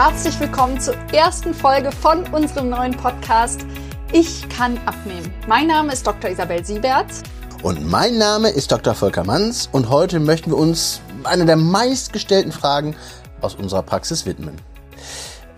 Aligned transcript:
herzlich 0.00 0.38
willkommen 0.38 0.80
zur 0.80 0.94
ersten 1.12 1.52
Folge 1.52 1.90
von 1.90 2.22
unserem 2.32 2.68
neuen 2.68 2.96
Podcast 2.96 3.66
Ich 4.12 4.48
kann 4.48 4.78
abnehmen. 4.86 5.28
Mein 5.48 5.66
Name 5.66 5.92
ist 5.92 6.06
Dr. 6.06 6.30
Isabel 6.30 6.64
Siebert. 6.64 7.06
Und 7.64 7.84
mein 7.84 8.16
Name 8.16 8.48
ist 8.50 8.70
Dr. 8.70 8.94
Volker 8.94 9.24
Manns 9.24 9.68
und 9.72 9.88
heute 9.88 10.20
möchten 10.20 10.52
wir 10.52 10.56
uns 10.56 11.00
einer 11.24 11.46
der 11.46 11.56
meistgestellten 11.56 12.52
Fragen 12.52 12.94
aus 13.40 13.56
unserer 13.56 13.82
Praxis 13.82 14.24
widmen. 14.24 14.54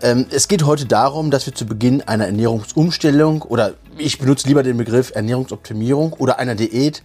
Ähm, 0.01 0.25
es 0.31 0.47
geht 0.47 0.65
heute 0.65 0.87
darum, 0.87 1.29
dass 1.29 1.45
wir 1.45 1.53
zu 1.53 1.67
Beginn 1.67 2.01
einer 2.01 2.25
Ernährungsumstellung 2.25 3.43
oder 3.43 3.75
ich 3.99 4.17
benutze 4.17 4.47
lieber 4.47 4.63
den 4.63 4.77
Begriff 4.77 5.11
Ernährungsoptimierung 5.13 6.13
oder 6.13 6.39
einer 6.39 6.55
Diät 6.55 7.03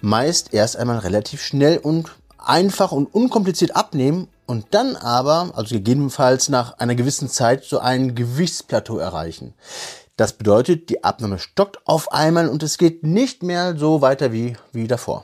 meist 0.00 0.54
erst 0.54 0.78
einmal 0.78 1.00
relativ 1.00 1.42
schnell 1.42 1.76
und 1.76 2.08
einfach 2.48 2.92
und 2.92 3.12
unkompliziert 3.14 3.76
abnehmen 3.76 4.28
und 4.46 4.66
dann 4.70 4.96
aber, 4.96 5.52
also 5.54 5.74
gegebenenfalls 5.74 6.48
nach 6.48 6.78
einer 6.78 6.94
gewissen 6.94 7.28
Zeit, 7.28 7.64
so 7.64 7.78
ein 7.78 8.14
Gewichtsplateau 8.14 8.98
erreichen. 8.98 9.54
Das 10.16 10.32
bedeutet, 10.32 10.88
die 10.88 11.04
Abnahme 11.04 11.38
stockt 11.38 11.86
auf 11.86 12.10
einmal 12.10 12.48
und 12.48 12.62
es 12.62 12.78
geht 12.78 13.04
nicht 13.04 13.42
mehr 13.42 13.76
so 13.76 14.00
weiter 14.00 14.32
wie, 14.32 14.56
wie 14.72 14.88
davor. 14.88 15.22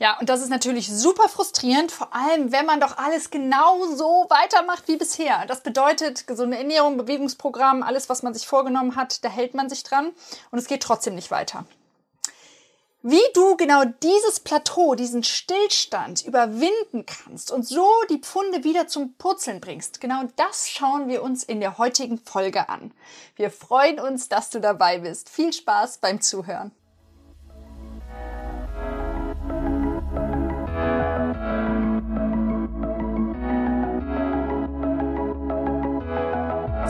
Ja, 0.00 0.18
und 0.18 0.28
das 0.28 0.42
ist 0.42 0.48
natürlich 0.48 0.92
super 0.92 1.28
frustrierend, 1.28 1.92
vor 1.92 2.12
allem 2.12 2.50
wenn 2.50 2.66
man 2.66 2.80
doch 2.80 2.98
alles 2.98 3.30
genau 3.30 3.86
so 3.94 4.26
weitermacht 4.28 4.88
wie 4.88 4.96
bisher. 4.96 5.46
Das 5.46 5.62
bedeutet, 5.62 6.26
gesunde 6.26 6.58
Ernährung, 6.58 6.96
Bewegungsprogramm, 6.96 7.84
alles, 7.84 8.08
was 8.08 8.24
man 8.24 8.34
sich 8.34 8.46
vorgenommen 8.46 8.96
hat, 8.96 9.24
da 9.24 9.28
hält 9.28 9.54
man 9.54 9.68
sich 9.68 9.84
dran 9.84 10.10
und 10.50 10.58
es 10.58 10.66
geht 10.66 10.82
trotzdem 10.82 11.14
nicht 11.14 11.30
weiter. 11.30 11.64
Wie 13.06 13.20
du 13.34 13.54
genau 13.58 13.84
dieses 14.02 14.40
Plateau, 14.40 14.94
diesen 14.94 15.24
Stillstand 15.24 16.24
überwinden 16.24 17.04
kannst 17.04 17.52
und 17.52 17.68
so 17.68 17.86
die 18.08 18.16
Pfunde 18.16 18.64
wieder 18.64 18.86
zum 18.86 19.12
Purzeln 19.18 19.60
bringst, 19.60 20.00
genau 20.00 20.22
das 20.36 20.70
schauen 20.70 21.06
wir 21.06 21.22
uns 21.22 21.44
in 21.44 21.60
der 21.60 21.76
heutigen 21.76 22.16
Folge 22.16 22.70
an. 22.70 22.94
Wir 23.36 23.50
freuen 23.50 24.00
uns, 24.00 24.30
dass 24.30 24.48
du 24.48 24.58
dabei 24.58 25.00
bist. 25.00 25.28
Viel 25.28 25.52
Spaß 25.52 25.98
beim 25.98 26.22
Zuhören. 26.22 26.72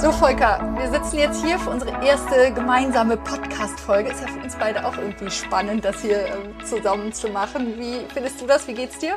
So, 0.05 0.13
Volker, 0.13 0.61
wir 0.77 0.91
sitzen 0.91 1.19
jetzt 1.19 1.43
hier 1.43 1.59
für 1.59 1.71
unsere 1.71 1.91
erste 2.05 2.53
gemeinsame 2.53 3.17
Podcast-Folge. 3.17 4.11
Ist 4.11 4.21
ja 4.21 4.27
für 4.27 4.41
uns 4.41 4.55
beide 4.55 4.87
auch 4.87 4.99
irgendwie 4.99 5.31
spannend, 5.31 5.83
das 5.83 6.03
hier 6.03 6.27
ähm, 6.27 6.63
zusammen 6.63 7.11
zu 7.15 7.29
machen. 7.29 7.79
Wie 7.79 8.01
findest 8.13 8.39
du 8.39 8.47
das? 8.47 8.69
Wie 8.69 8.75
geht's 8.75 8.99
dir? 8.99 9.17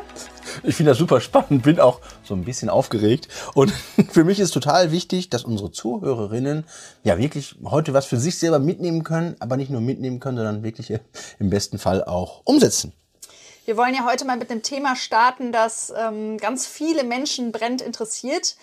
Ich 0.63 0.77
finde 0.77 0.91
das 0.91 0.97
super 0.97 1.19
spannend, 1.19 1.63
bin 1.63 1.81
auch 1.81 1.99
so 2.23 2.35
ein 2.35 2.45
bisschen 2.45 2.69
aufgeregt. 2.69 3.27
Und 3.53 3.73
für 4.11 4.23
mich 4.23 4.39
ist 4.39 4.51
total 4.51 4.93
wichtig, 4.93 5.29
dass 5.29 5.43
unsere 5.43 5.71
Zuhörerinnen 5.71 6.63
ja 7.03 7.17
wirklich 7.17 7.57
heute 7.65 7.93
was 7.93 8.05
für 8.05 8.15
sich 8.15 8.39
selber 8.39 8.59
mitnehmen 8.59 9.03
können, 9.03 9.35
aber 9.41 9.57
nicht 9.57 9.69
nur 9.69 9.81
mitnehmen 9.81 10.21
können, 10.21 10.37
sondern 10.37 10.63
wirklich 10.63 10.93
im 11.39 11.49
besten 11.49 11.79
Fall 11.79 12.01
auch 12.05 12.43
umsetzen. 12.45 12.93
Wir 13.65 13.75
wollen 13.75 13.93
ja 13.93 14.05
heute 14.05 14.23
mal 14.23 14.37
mit 14.37 14.49
einem 14.49 14.61
Thema 14.61 14.95
starten, 14.95 15.51
das 15.51 15.91
ähm, 15.97 16.37
ganz 16.37 16.65
viele 16.65 17.03
Menschen 17.03 17.51
brennt 17.51 17.81
interessiert 17.81 18.55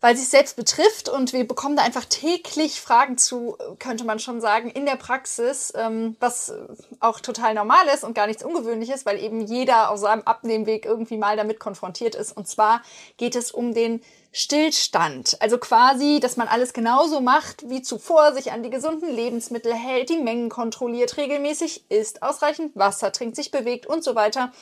weil 0.00 0.16
sie 0.16 0.22
es 0.22 0.30
selbst 0.30 0.54
betrifft 0.54 1.08
und 1.08 1.32
wir 1.32 1.46
bekommen 1.46 1.76
da 1.76 1.82
einfach 1.82 2.04
täglich 2.04 2.80
Fragen 2.80 3.18
zu, 3.18 3.56
könnte 3.80 4.04
man 4.04 4.20
schon 4.20 4.40
sagen, 4.40 4.70
in 4.70 4.86
der 4.86 4.96
Praxis, 4.96 5.72
ähm, 5.76 6.16
was 6.20 6.52
auch 7.00 7.20
total 7.20 7.54
normal 7.54 7.86
ist 7.92 8.04
und 8.04 8.14
gar 8.14 8.28
nichts 8.28 8.44
Ungewöhnliches, 8.44 9.06
weil 9.06 9.18
eben 9.18 9.40
jeder 9.40 9.90
auf 9.90 9.98
seinem 9.98 10.22
Abnehmweg 10.22 10.84
irgendwie 10.84 11.16
mal 11.16 11.36
damit 11.36 11.58
konfrontiert 11.58 12.14
ist. 12.14 12.36
Und 12.36 12.46
zwar 12.46 12.82
geht 13.16 13.34
es 13.34 13.50
um 13.50 13.74
den 13.74 14.00
Stillstand. 14.30 15.36
Also 15.40 15.58
quasi, 15.58 16.20
dass 16.20 16.36
man 16.36 16.46
alles 16.46 16.72
genauso 16.72 17.20
macht 17.20 17.68
wie 17.68 17.82
zuvor, 17.82 18.34
sich 18.34 18.52
an 18.52 18.62
die 18.62 18.70
gesunden 18.70 19.12
Lebensmittel 19.12 19.74
hält, 19.74 20.10
die 20.10 20.18
Mengen 20.18 20.48
kontrolliert, 20.48 21.16
regelmäßig 21.16 21.90
isst, 21.90 22.22
ausreichend 22.22 22.76
Wasser 22.76 23.10
trinkt, 23.10 23.34
sich 23.34 23.50
bewegt 23.50 23.86
und 23.86 24.04
so 24.04 24.14
weiter. 24.14 24.52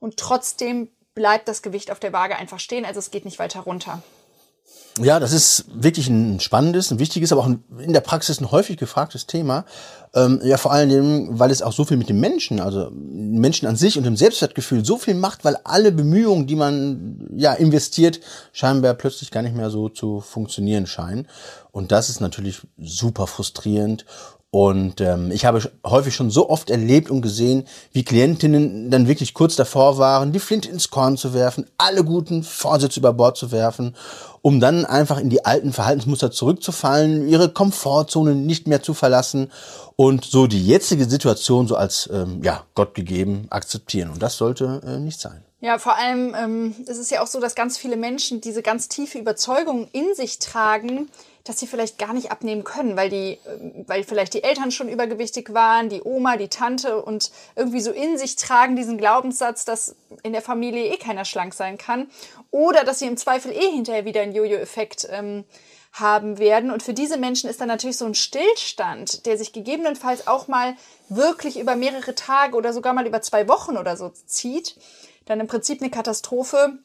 Und 0.00 0.16
trotzdem 0.16 0.88
bleibt 1.14 1.46
das 1.46 1.60
Gewicht 1.60 1.90
auf 1.90 2.00
der 2.00 2.14
Waage 2.14 2.36
einfach 2.36 2.58
stehen, 2.58 2.86
also 2.86 3.00
es 3.00 3.10
geht 3.10 3.26
nicht 3.26 3.38
weiter 3.38 3.60
runter. 3.60 4.02
Ja, 5.00 5.18
das 5.18 5.32
ist 5.32 5.64
wirklich 5.72 6.08
ein 6.08 6.38
spannendes, 6.38 6.90
ein 6.90 6.98
wichtiges, 6.98 7.32
aber 7.32 7.42
auch 7.42 7.50
in 7.78 7.92
der 7.94 8.02
Praxis 8.02 8.40
ein 8.40 8.50
häufig 8.50 8.76
gefragtes 8.76 9.26
Thema. 9.26 9.64
Ähm, 10.14 10.38
ja, 10.44 10.58
vor 10.58 10.70
allen 10.70 10.90
Dingen, 10.90 11.38
weil 11.38 11.50
es 11.50 11.62
auch 11.62 11.72
so 11.72 11.86
viel 11.86 11.96
mit 11.96 12.10
dem 12.10 12.20
Menschen, 12.20 12.60
also 12.60 12.90
Menschen 12.92 13.66
an 13.66 13.76
sich 13.76 13.96
und 13.96 14.04
dem 14.04 14.16
Selbstwertgefühl 14.16 14.84
so 14.84 14.98
viel 14.98 15.14
macht, 15.14 15.46
weil 15.46 15.56
alle 15.64 15.92
Bemühungen, 15.92 16.46
die 16.46 16.56
man 16.56 17.26
ja 17.34 17.54
investiert, 17.54 18.20
scheinbar 18.52 18.92
plötzlich 18.92 19.30
gar 19.30 19.40
nicht 19.40 19.56
mehr 19.56 19.70
so 19.70 19.88
zu 19.88 20.20
funktionieren 20.20 20.86
scheinen. 20.86 21.26
Und 21.70 21.90
das 21.90 22.10
ist 22.10 22.20
natürlich 22.20 22.60
super 22.76 23.26
frustrierend 23.26 24.04
und 24.54 25.00
ähm, 25.00 25.30
ich 25.30 25.46
habe 25.46 25.62
häufig 25.82 26.14
schon 26.14 26.30
so 26.30 26.50
oft 26.50 26.68
erlebt 26.68 27.10
und 27.10 27.22
gesehen, 27.22 27.66
wie 27.92 28.04
Klientinnen 28.04 28.90
dann 28.90 29.08
wirklich 29.08 29.32
kurz 29.32 29.56
davor 29.56 29.96
waren, 29.96 30.32
die 30.32 30.40
Flinte 30.40 30.68
ins 30.68 30.90
Korn 30.90 31.16
zu 31.16 31.32
werfen, 31.32 31.64
alle 31.78 32.04
guten 32.04 32.42
Vorsätze 32.42 33.00
über 33.00 33.14
Bord 33.14 33.38
zu 33.38 33.50
werfen, 33.50 33.96
um 34.42 34.60
dann 34.60 34.84
einfach 34.84 35.18
in 35.18 35.30
die 35.30 35.46
alten 35.46 35.72
Verhaltensmuster 35.72 36.30
zurückzufallen, 36.30 37.30
ihre 37.30 37.48
Komfortzone 37.48 38.34
nicht 38.34 38.66
mehr 38.66 38.82
zu 38.82 38.92
verlassen 38.92 39.50
und 39.96 40.26
so 40.26 40.46
die 40.46 40.66
jetzige 40.66 41.06
Situation 41.06 41.66
so 41.66 41.76
als 41.76 42.10
ähm, 42.12 42.42
ja 42.42 42.66
Gott 42.74 42.94
gegeben 42.94 43.46
akzeptieren. 43.48 44.10
Und 44.10 44.22
das 44.22 44.36
sollte 44.36 44.82
äh, 44.84 44.98
nicht 44.98 45.18
sein. 45.18 45.42
Ja, 45.60 45.78
vor 45.78 45.96
allem 45.96 46.34
ähm, 46.38 46.74
ist 46.86 46.98
es 46.98 47.08
ja 47.08 47.22
auch 47.22 47.26
so, 47.26 47.40
dass 47.40 47.54
ganz 47.54 47.78
viele 47.78 47.96
Menschen 47.96 48.42
diese 48.42 48.60
ganz 48.60 48.90
tiefe 48.90 49.16
Überzeugung 49.16 49.88
in 49.92 50.14
sich 50.14 50.40
tragen, 50.40 51.08
dass 51.44 51.58
sie 51.58 51.66
vielleicht 51.66 51.98
gar 51.98 52.12
nicht 52.12 52.30
abnehmen 52.30 52.64
können, 52.64 52.96
weil 52.96 53.10
die, 53.10 53.32
äh, 53.32 53.84
weil 53.86 54.04
vielleicht 54.04 54.34
die 54.34 54.44
Eltern 54.44 54.70
schon 54.70 54.88
übergewichtig 54.88 55.52
waren, 55.52 55.88
die 55.88 56.02
Oma, 56.02 56.36
die 56.36 56.48
Tante 56.48 57.02
und 57.02 57.30
irgendwie 57.56 57.80
so 57.80 57.90
in 57.90 58.18
sich 58.18 58.36
tragen 58.36 58.76
diesen 58.76 58.98
Glaubenssatz, 58.98 59.64
dass 59.64 59.96
in 60.22 60.32
der 60.32 60.42
Familie 60.42 60.92
eh 60.92 60.96
keiner 60.96 61.24
schlank 61.24 61.54
sein 61.54 61.78
kann 61.78 62.08
oder 62.50 62.84
dass 62.84 62.98
sie 62.98 63.06
im 63.06 63.16
Zweifel 63.16 63.52
eh 63.52 63.70
hinterher 63.70 64.04
wieder 64.04 64.20
einen 64.20 64.34
Jojo-Effekt 64.34 65.08
ähm, 65.10 65.44
haben 65.92 66.38
werden. 66.38 66.70
Und 66.70 66.82
für 66.82 66.94
diese 66.94 67.18
Menschen 67.18 67.50
ist 67.50 67.60
dann 67.60 67.68
natürlich 67.68 67.98
so 67.98 68.06
ein 68.06 68.14
Stillstand, 68.14 69.26
der 69.26 69.36
sich 69.36 69.52
gegebenenfalls 69.52 70.26
auch 70.26 70.48
mal 70.48 70.74
wirklich 71.08 71.58
über 71.58 71.76
mehrere 71.76 72.14
Tage 72.14 72.56
oder 72.56 72.72
sogar 72.72 72.94
mal 72.94 73.06
über 73.06 73.20
zwei 73.20 73.46
Wochen 73.48 73.76
oder 73.76 73.96
so 73.96 74.08
zieht, 74.08 74.76
dann 75.26 75.40
im 75.40 75.46
Prinzip 75.46 75.80
eine 75.80 75.90
Katastrophe, 75.90 76.78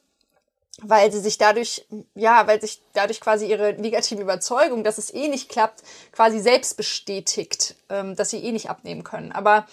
weil 0.82 1.12
sie 1.12 1.20
sich 1.20 1.38
dadurch, 1.38 1.86
ja, 2.14 2.46
weil 2.46 2.60
sich 2.60 2.82
dadurch 2.92 3.20
quasi 3.20 3.46
ihre 3.46 3.74
negative 3.74 4.22
Überzeugung, 4.22 4.84
dass 4.84 4.98
es 4.98 5.12
eh 5.12 5.28
nicht 5.28 5.48
klappt, 5.48 5.82
quasi 6.12 6.38
selbst 6.38 6.76
bestätigt, 6.76 7.76
ähm, 7.88 8.16
dass 8.16 8.30
sie 8.30 8.38
eh 8.38 8.52
nicht 8.52 8.70
abnehmen 8.70 9.04
können. 9.04 9.32
Aber 9.32 9.66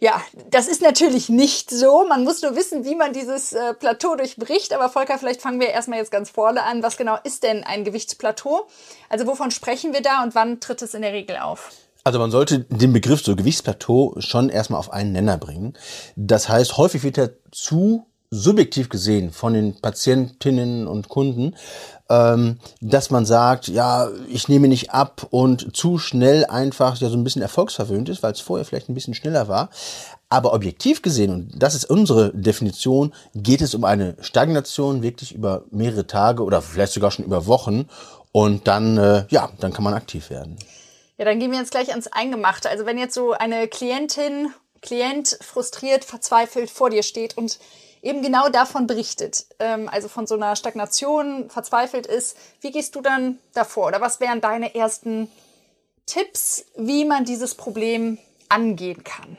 ja, 0.00 0.20
das 0.48 0.66
ist 0.66 0.80
natürlich 0.80 1.28
nicht 1.28 1.70
so. 1.70 2.06
Man 2.08 2.24
muss 2.24 2.40
nur 2.40 2.56
wissen, 2.56 2.86
wie 2.86 2.94
man 2.94 3.12
dieses 3.12 3.52
äh, 3.52 3.74
Plateau 3.74 4.16
durchbricht. 4.16 4.72
Aber 4.72 4.88
Volker, 4.88 5.18
vielleicht 5.18 5.42
fangen 5.42 5.60
wir 5.60 5.68
erstmal 5.68 5.98
jetzt 5.98 6.10
ganz 6.10 6.30
vorne 6.30 6.62
an. 6.62 6.82
Was 6.82 6.96
genau 6.96 7.18
ist 7.22 7.42
denn 7.42 7.64
ein 7.64 7.84
Gewichtsplateau? 7.84 8.66
Also 9.10 9.26
wovon 9.26 9.50
sprechen 9.50 9.92
wir 9.92 10.00
da 10.00 10.22
und 10.22 10.34
wann 10.34 10.58
tritt 10.58 10.80
es 10.80 10.94
in 10.94 11.02
der 11.02 11.12
Regel 11.12 11.36
auf? 11.36 11.70
Also 12.02 12.18
man 12.18 12.30
sollte 12.30 12.60
den 12.60 12.94
Begriff 12.94 13.22
so 13.22 13.36
Gewichtsplateau 13.36 14.14
schon 14.20 14.48
erstmal 14.48 14.80
auf 14.80 14.90
einen 14.90 15.12
Nenner 15.12 15.36
bringen. 15.36 15.74
Das 16.16 16.48
heißt, 16.48 16.78
häufig 16.78 17.02
wird 17.02 17.18
er 17.18 17.32
zu 17.52 18.06
subjektiv 18.30 18.88
gesehen 18.88 19.32
von 19.32 19.54
den 19.54 19.74
Patientinnen 19.80 20.86
und 20.86 21.08
Kunden, 21.08 21.56
ähm, 22.08 22.58
dass 22.80 23.10
man 23.10 23.26
sagt, 23.26 23.66
ja, 23.68 24.08
ich 24.28 24.48
nehme 24.48 24.68
nicht 24.68 24.90
ab 24.92 25.26
und 25.30 25.76
zu 25.76 25.98
schnell 25.98 26.44
einfach 26.46 26.96
ja 26.98 27.08
so 27.08 27.16
ein 27.16 27.24
bisschen 27.24 27.42
erfolgsverwöhnt 27.42 28.08
ist, 28.08 28.22
weil 28.22 28.32
es 28.32 28.40
vorher 28.40 28.64
vielleicht 28.64 28.88
ein 28.88 28.94
bisschen 28.94 29.14
schneller 29.14 29.48
war. 29.48 29.70
Aber 30.28 30.52
objektiv 30.52 31.02
gesehen, 31.02 31.32
und 31.32 31.50
das 31.56 31.74
ist 31.74 31.90
unsere 31.90 32.32
Definition, 32.32 33.12
geht 33.34 33.62
es 33.62 33.74
um 33.74 33.84
eine 33.84 34.14
Stagnation 34.20 35.02
wirklich 35.02 35.34
über 35.34 35.64
mehrere 35.72 36.06
Tage 36.06 36.44
oder 36.44 36.62
vielleicht 36.62 36.92
sogar 36.92 37.10
schon 37.10 37.24
über 37.24 37.46
Wochen. 37.46 37.88
Und 38.30 38.68
dann, 38.68 38.96
äh, 38.96 39.24
ja, 39.30 39.50
dann 39.58 39.72
kann 39.72 39.82
man 39.82 39.94
aktiv 39.94 40.30
werden. 40.30 40.56
Ja, 41.18 41.24
dann 41.24 41.40
gehen 41.40 41.50
wir 41.50 41.58
jetzt 41.58 41.72
gleich 41.72 41.90
ans 41.90 42.06
Eingemachte. 42.06 42.70
Also 42.70 42.86
wenn 42.86 42.96
jetzt 42.96 43.14
so 43.14 43.32
eine 43.32 43.66
Klientin, 43.66 44.52
Klient 44.82 45.36
frustriert, 45.42 46.04
verzweifelt 46.04 46.70
vor 46.70 46.88
dir 46.88 47.02
steht 47.02 47.36
und 47.36 47.58
eben 48.02 48.22
genau 48.22 48.48
davon 48.48 48.86
berichtet, 48.86 49.46
ähm, 49.58 49.88
also 49.88 50.08
von 50.08 50.26
so 50.26 50.34
einer 50.34 50.56
Stagnation 50.56 51.50
verzweifelt 51.50 52.06
ist. 52.06 52.36
Wie 52.60 52.70
gehst 52.70 52.94
du 52.94 53.00
dann 53.00 53.38
davor? 53.52 53.88
Oder 53.88 54.00
was 54.00 54.20
wären 54.20 54.40
deine 54.40 54.74
ersten 54.74 55.30
Tipps, 56.06 56.64
wie 56.76 57.04
man 57.04 57.24
dieses 57.24 57.54
Problem 57.54 58.18
angehen 58.48 59.04
kann? 59.04 59.38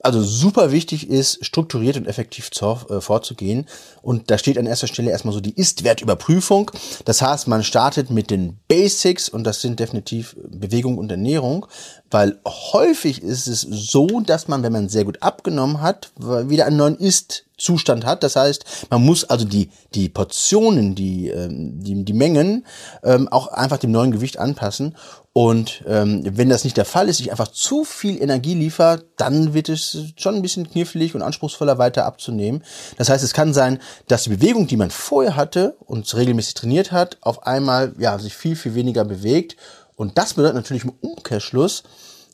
Also 0.00 0.22
super 0.22 0.72
wichtig 0.72 1.08
ist, 1.08 1.44
strukturiert 1.44 1.96
und 1.96 2.06
effektiv 2.06 2.50
zur, 2.50 2.90
äh, 2.90 3.00
vorzugehen. 3.00 3.66
Und 4.02 4.30
da 4.30 4.38
steht 4.38 4.58
an 4.58 4.66
erster 4.66 4.86
Stelle 4.86 5.10
erstmal 5.10 5.34
so 5.34 5.40
die 5.40 5.54
Ist-Wertüberprüfung. 5.54 6.70
Das 7.04 7.22
heißt, 7.22 7.48
man 7.48 7.64
startet 7.64 8.10
mit 8.10 8.30
den 8.30 8.58
Basics 8.68 9.28
und 9.28 9.44
das 9.44 9.62
sind 9.62 9.80
definitiv 9.80 10.36
Bewegung 10.48 10.98
und 10.98 11.10
Ernährung, 11.10 11.66
weil 12.10 12.38
häufig 12.46 13.22
ist 13.22 13.46
es 13.46 13.62
so, 13.62 14.20
dass 14.20 14.48
man, 14.48 14.62
wenn 14.62 14.72
man 14.72 14.88
sehr 14.88 15.04
gut 15.04 15.22
abgenommen 15.22 15.80
hat, 15.80 16.12
wieder 16.18 16.66
einen 16.66 16.76
neuen 16.76 16.96
Ist-Zustand 16.96 18.04
hat. 18.04 18.22
Das 18.22 18.36
heißt, 18.36 18.64
man 18.90 19.02
muss 19.02 19.24
also 19.24 19.44
die, 19.44 19.70
die 19.94 20.08
Portionen, 20.08 20.94
die, 20.94 21.28
ähm, 21.28 21.82
die, 21.82 22.04
die 22.04 22.12
Mengen 22.12 22.66
ähm, 23.02 23.28
auch 23.28 23.48
einfach 23.48 23.78
dem 23.78 23.92
neuen 23.92 24.12
Gewicht 24.12 24.38
anpassen. 24.38 24.94
Und 25.36 25.84
ähm, 25.86 26.22
wenn 26.24 26.48
das 26.48 26.64
nicht 26.64 26.78
der 26.78 26.86
Fall 26.86 27.10
ist, 27.10 27.20
ich 27.20 27.30
einfach 27.30 27.48
zu 27.48 27.84
viel 27.84 28.22
Energie 28.22 28.54
liefert, 28.54 29.04
dann 29.18 29.52
wird 29.52 29.68
es 29.68 29.98
schon 30.16 30.34
ein 30.34 30.40
bisschen 30.40 30.70
knifflig 30.70 31.14
und 31.14 31.20
anspruchsvoller 31.20 31.76
weiter 31.76 32.06
abzunehmen. 32.06 32.64
Das 32.96 33.10
heißt, 33.10 33.22
es 33.22 33.34
kann 33.34 33.52
sein, 33.52 33.78
dass 34.08 34.22
die 34.22 34.30
Bewegung, 34.30 34.66
die 34.66 34.78
man 34.78 34.90
vorher 34.90 35.36
hatte 35.36 35.76
und 35.80 36.16
regelmäßig 36.16 36.54
trainiert 36.54 36.90
hat, 36.90 37.18
auf 37.20 37.46
einmal 37.46 37.92
ja 37.98 38.18
sich 38.18 38.34
viel 38.34 38.56
viel 38.56 38.74
weniger 38.74 39.04
bewegt. 39.04 39.58
Und 39.94 40.16
das 40.16 40.32
bedeutet 40.32 40.54
natürlich 40.54 40.84
im 40.84 40.94
Umkehrschluss, 41.02 41.82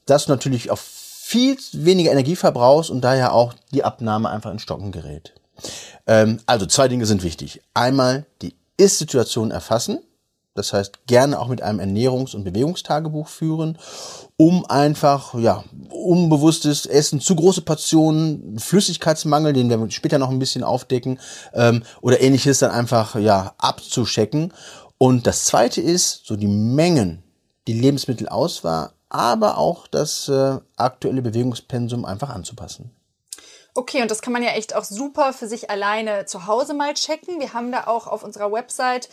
dass 0.07 0.27
du 0.27 0.31
natürlich 0.31 0.71
auf 0.71 0.79
viel 0.79 1.59
weniger 1.73 2.13
Energie 2.13 2.37
verbrauchst 2.37 2.89
und 2.89 3.01
daher 3.01 3.35
auch 3.35 3.55
die 3.73 3.83
Abnahme 3.83 4.31
einfach 4.31 4.53
in 4.53 4.61
Stocken 4.61 4.93
gerät. 4.93 5.35
Ähm, 6.07 6.39
also 6.47 6.67
zwei 6.67 6.87
Dinge 6.87 7.07
sind 7.07 7.25
wichtig. 7.25 7.63
Einmal 7.75 8.27
die 8.43 8.55
Ist-Situation 8.77 9.51
erfassen 9.51 9.99
das 10.55 10.73
heißt, 10.73 11.07
gerne 11.07 11.41
auch 11.41 11.49
mit 11.49 11.63
einem 11.63 11.81
Ernährungs- 11.81 12.35
und 12.35 12.45
Bewegungstagebuch 12.45 13.29
führen, 13.29 13.79
um 14.37 14.67
einfach, 14.67 15.35
ja, 15.35 15.65
unbewusstes 15.91 16.85
Essen, 16.85 17.21
zu 17.21 17.35
große 17.37 17.63
Portionen, 17.63 18.59
Flüssigkeitsmangel, 18.59 19.55
den 19.55 19.71
wir 19.71 19.91
später 19.91 20.19
noch 20.19 20.31
ein 20.31 20.39
bisschen 20.39 20.63
aufdecken, 20.63 21.19
ähm, 21.55 21.83
oder 22.03 22.21
ähnliches 22.21 22.59
dann 22.59 22.71
einfach, 22.71 23.17
ja, 23.17 23.55
abzuschecken. 23.59 24.53
Und 24.99 25.27
das 25.27 25.47
zweite 25.47 25.81
ist, 25.81 26.27
so 26.27 26.37
die 26.37 26.49
Mengen, 26.49 27.23
die 27.67 27.79
Lebensmittelauswahl, 27.79 28.91
aber 29.09 29.59
auch 29.59 29.87
das 29.87 30.29
äh, 30.29 30.59
aktuelle 30.77 31.23
Bewegungspensum 31.23 32.05
einfach 32.05 32.31
anzupassen. 32.31 32.91
Okay, 33.75 34.03
und 34.03 34.11
das 34.11 34.21
kann 34.21 34.35
man 34.35 34.43
ja 34.43 34.51
echt 34.51 34.75
auch 34.75 34.85
super 34.85 35.33
für 35.33 35.49
sich 35.49 35.71
alleine 35.71 36.27
zu 36.27 36.47
Hause 36.47 36.75
mal 36.75 36.93
checken. 36.93 37.41
Wir 37.41 37.55
haben 37.55 37.73
da 37.73 37.87
auch 37.87 38.07
auf 38.07 38.23
unserer 38.23 38.53
Website 38.53 39.09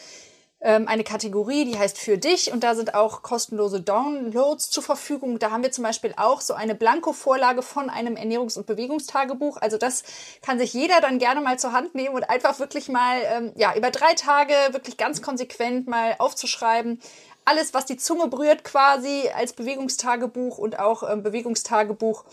eine 0.62 1.06
Kategorie, 1.06 1.64
die 1.64 1.80
heißt 1.80 1.98
für 1.98 2.18
dich 2.18 2.52
und 2.52 2.66
da 2.66 2.76
sind 2.76 2.94
auch 2.94 3.22
kostenlose 3.22 3.80
Downloads 3.80 4.70
zur 4.70 4.84
Verfügung. 4.84 5.40
Da 5.40 5.52
haben 5.52 5.64
wir 5.64 5.72
zum 5.72 5.86
Beispiel 5.86 6.14
auch 6.18 6.42
so 6.42 6.54
eine 6.54 6.76
Blanko-Vorlage 6.76 7.62
von 7.62 7.90
einem 7.90 8.16
Ernährungs- 8.16 8.58
und 8.58 8.66
Bewegungstagebuch. 8.66 9.56
Also 9.62 9.78
das 9.78 10.04
kann 10.42 10.60
sich 10.60 10.74
jeder 10.74 11.00
dann 11.00 11.18
gerne 11.18 11.40
mal 11.40 11.58
zur 11.58 11.72
Hand 11.72 11.96
nehmen 11.96 12.14
und 12.14 12.30
einfach 12.30 12.60
wirklich 12.60 12.90
mal 12.90 13.22
ähm, 13.24 13.54
ja 13.56 13.74
über 13.74 13.90
drei 13.90 14.14
Tage 14.16 14.54
wirklich 14.72 14.98
ganz 14.98 15.22
konsequent 15.22 15.88
mal 15.88 16.16
aufzuschreiben. 16.20 17.00
Alles, 17.46 17.74
was 17.74 17.86
die 17.86 17.98
Zunge 17.98 18.28
berührt, 18.28 18.66
quasi 18.66 19.30
als 19.34 19.54
Bewegungstagebuch 19.54 20.58
und 20.58 20.78
auch 20.78 21.10
ähm, 21.10 21.24
Bewegungstagebuch 21.24 22.26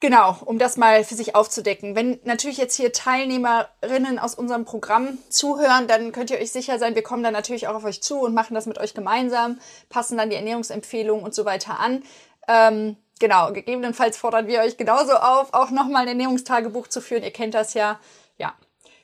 Genau, 0.00 0.36
um 0.44 0.58
das 0.58 0.76
mal 0.76 1.02
für 1.04 1.14
sich 1.14 1.34
aufzudecken. 1.34 1.96
Wenn 1.96 2.20
natürlich 2.24 2.58
jetzt 2.58 2.76
hier 2.76 2.92
Teilnehmerinnen 2.92 4.18
aus 4.18 4.34
unserem 4.34 4.64
Programm 4.64 5.18
zuhören, 5.30 5.86
dann 5.86 6.12
könnt 6.12 6.30
ihr 6.30 6.38
euch 6.38 6.52
sicher 6.52 6.78
sein, 6.78 6.94
wir 6.94 7.02
kommen 7.02 7.22
dann 7.22 7.32
natürlich 7.32 7.68
auch 7.68 7.74
auf 7.74 7.84
euch 7.84 8.02
zu 8.02 8.18
und 8.20 8.34
machen 8.34 8.54
das 8.54 8.66
mit 8.66 8.78
euch 8.78 8.92
gemeinsam, 8.92 9.58
passen 9.88 10.18
dann 10.18 10.28
die 10.28 10.36
Ernährungsempfehlungen 10.36 11.24
und 11.24 11.34
so 11.34 11.44
weiter 11.46 11.80
an. 11.80 12.02
Ähm, 12.48 12.96
genau, 13.18 13.52
gegebenenfalls 13.52 14.18
fordern 14.18 14.46
wir 14.46 14.60
euch 14.60 14.76
genauso 14.76 15.14
auf, 15.14 15.54
auch 15.54 15.70
nochmal 15.70 16.02
ein 16.02 16.08
Ernährungstagebuch 16.08 16.88
zu 16.88 17.00
führen. 17.00 17.22
Ihr 17.22 17.30
kennt 17.30 17.54
das 17.54 17.72
ja. 17.72 17.98
Ja. 18.36 18.52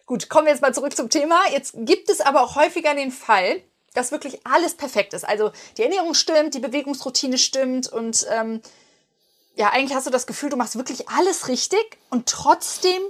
Gut, 0.04 0.28
kommen 0.28 0.46
wir 0.46 0.52
jetzt 0.52 0.62
mal 0.62 0.74
zurück 0.74 0.94
zum 0.94 1.08
Thema. 1.08 1.40
Jetzt 1.50 1.74
gibt 1.78 2.10
es 2.10 2.20
aber 2.20 2.42
auch 2.42 2.56
häufiger 2.56 2.94
den 2.94 3.12
Fall, 3.12 3.62
dass 3.94 4.12
wirklich 4.12 4.46
alles 4.46 4.74
perfekt 4.74 5.14
ist. 5.14 5.26
Also 5.26 5.50
die 5.78 5.82
Ernährung 5.82 6.14
stimmt, 6.14 6.54
die 6.54 6.60
Bewegungsroutine 6.60 7.38
stimmt 7.38 7.90
und 7.90 8.26
ähm, 8.30 8.60
ja, 9.60 9.68
eigentlich 9.74 9.94
hast 9.94 10.06
du 10.06 10.10
das 10.10 10.26
Gefühl, 10.26 10.48
du 10.48 10.56
machst 10.56 10.76
wirklich 10.76 11.10
alles 11.10 11.48
richtig 11.48 11.98
und 12.08 12.26
trotzdem 12.26 13.02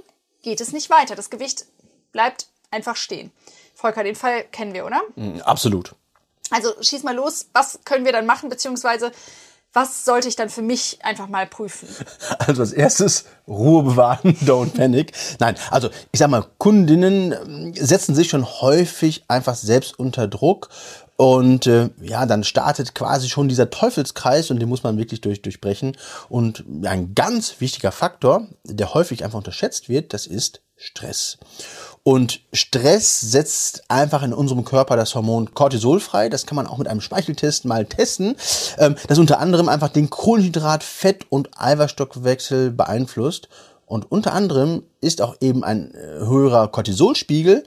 geht 0.43 0.59
es 0.59 0.73
nicht 0.73 0.89
weiter. 0.89 1.15
Das 1.15 1.29
Gewicht 1.29 1.65
bleibt 2.11 2.47
einfach 2.71 2.97
stehen. 2.97 3.31
Volker, 3.73 4.03
den 4.03 4.15
Fall 4.15 4.43
kennen 4.51 4.73
wir, 4.73 4.85
oder? 4.85 5.01
Mm, 5.15 5.39
absolut. 5.45 5.95
Also 6.49 6.73
schieß 6.81 7.03
mal 7.03 7.15
los. 7.15 7.47
Was 7.53 7.79
können 7.85 8.03
wir 8.03 8.11
dann 8.11 8.25
machen, 8.25 8.49
beziehungsweise 8.49 9.13
was 9.71 10.03
sollte 10.03 10.27
ich 10.27 10.35
dann 10.35 10.49
für 10.49 10.61
mich 10.61 10.99
einfach 11.03 11.29
mal 11.29 11.47
prüfen? 11.47 11.87
Also 12.39 12.63
als 12.63 12.73
erstes 12.73 13.23
Ruhe 13.47 13.83
bewahren, 13.83 14.35
don't 14.45 14.73
panic. 14.73 15.13
Nein, 15.39 15.55
also 15.69 15.89
ich 16.11 16.19
sag 16.19 16.29
mal, 16.29 16.45
Kundinnen 16.57 17.31
ähm, 17.31 17.73
setzen 17.75 18.13
sich 18.13 18.27
schon 18.27 18.45
häufig 18.45 19.23
einfach 19.29 19.55
selbst 19.55 19.97
unter 19.97 20.27
Druck 20.27 20.67
und 21.21 21.67
äh, 21.67 21.91
ja, 22.01 22.25
dann 22.25 22.43
startet 22.43 22.95
quasi 22.95 23.29
schon 23.29 23.47
dieser 23.47 23.69
Teufelskreis 23.69 24.49
und 24.49 24.59
den 24.59 24.67
muss 24.67 24.81
man 24.81 24.97
wirklich 24.97 25.21
durch, 25.21 25.43
durchbrechen. 25.43 25.95
Und 26.29 26.63
ein 26.83 27.13
ganz 27.13 27.61
wichtiger 27.61 27.91
Faktor, 27.91 28.47
der 28.63 28.95
häufig 28.95 29.23
einfach 29.23 29.37
unterschätzt 29.37 29.87
wird, 29.87 30.15
das 30.15 30.25
ist 30.25 30.61
Stress. 30.75 31.37
Und 32.01 32.41
Stress 32.53 33.21
setzt 33.21 33.83
einfach 33.87 34.23
in 34.23 34.33
unserem 34.33 34.65
Körper 34.65 34.95
das 34.95 35.13
Hormon 35.13 35.53
Cortisol 35.53 35.99
frei. 35.99 36.27
Das 36.27 36.47
kann 36.47 36.55
man 36.55 36.65
auch 36.65 36.79
mit 36.79 36.87
einem 36.87 37.01
Speicheltest 37.01 37.65
mal 37.65 37.85
testen. 37.85 38.35
Ähm, 38.79 38.95
das 39.07 39.19
unter 39.19 39.39
anderem 39.39 39.69
einfach 39.69 39.89
den 39.89 40.09
Kohlenhydrat-, 40.09 40.81
Fett- 40.81 41.27
und 41.29 41.51
Eiweißstoffwechsel 41.55 42.71
beeinflusst. 42.71 43.47
Und 43.91 44.09
unter 44.09 44.33
anderem 44.33 44.83
ist 45.01 45.21
auch 45.21 45.35
eben 45.41 45.65
ein 45.65 45.93
äh, 45.93 46.19
höherer 46.19 46.69
Cortisolspiegel 46.69 47.65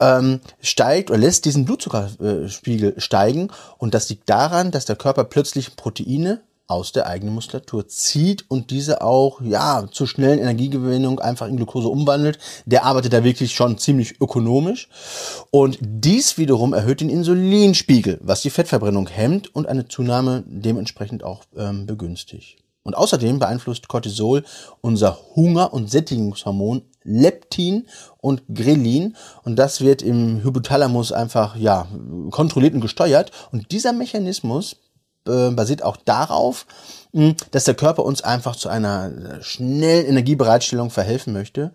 ähm, 0.00 0.40
steigt 0.62 1.10
oder 1.10 1.18
lässt 1.18 1.44
diesen 1.44 1.66
Blutzuckerspiegel 1.66 2.98
steigen. 2.98 3.50
Und 3.76 3.92
das 3.92 4.08
liegt 4.08 4.30
daran, 4.30 4.70
dass 4.70 4.86
der 4.86 4.96
Körper 4.96 5.24
plötzlich 5.24 5.76
Proteine 5.76 6.40
aus 6.66 6.92
der 6.92 7.06
eigenen 7.06 7.34
Muskulatur 7.34 7.86
zieht 7.88 8.46
und 8.48 8.70
diese 8.70 9.02
auch 9.02 9.42
ja 9.42 9.86
zur 9.92 10.06
schnellen 10.06 10.38
Energiegewinnung 10.38 11.20
einfach 11.20 11.46
in 11.46 11.58
Glucose 11.58 11.88
umwandelt. 11.88 12.38
Der 12.64 12.86
arbeitet 12.86 13.12
da 13.12 13.22
wirklich 13.22 13.54
schon 13.54 13.76
ziemlich 13.76 14.18
ökonomisch 14.18 14.88
und 15.50 15.76
dies 15.82 16.38
wiederum 16.38 16.72
erhöht 16.72 17.02
den 17.02 17.10
Insulinspiegel, 17.10 18.18
was 18.22 18.40
die 18.40 18.50
Fettverbrennung 18.50 19.08
hemmt 19.08 19.54
und 19.54 19.68
eine 19.68 19.88
Zunahme 19.88 20.42
dementsprechend 20.46 21.22
auch 21.22 21.44
ähm, 21.54 21.84
begünstigt. 21.84 22.56
Und 22.86 22.96
außerdem 22.96 23.40
beeinflusst 23.40 23.88
Cortisol 23.88 24.44
unser 24.80 25.18
Hunger- 25.34 25.72
und 25.72 25.90
Sättigungshormon 25.90 26.82
Leptin 27.02 27.86
und 28.18 28.42
Grelin 28.52 29.16
und 29.42 29.56
das 29.56 29.80
wird 29.80 30.02
im 30.02 30.42
Hypothalamus 30.42 31.10
einfach 31.12 31.56
ja 31.56 31.88
kontrolliert 32.30 32.74
und 32.74 32.80
gesteuert 32.80 33.32
und 33.50 33.72
dieser 33.72 33.92
Mechanismus 33.92 34.76
äh, 35.26 35.50
basiert 35.50 35.82
auch 35.82 35.96
darauf, 35.96 36.66
mh, 37.12 37.34
dass 37.50 37.64
der 37.64 37.74
Körper 37.74 38.04
uns 38.04 38.22
einfach 38.22 38.54
zu 38.54 38.68
einer 38.68 39.40
schnellen 39.40 40.06
Energiebereitstellung 40.06 40.90
verhelfen 40.90 41.32
möchte. 41.32 41.72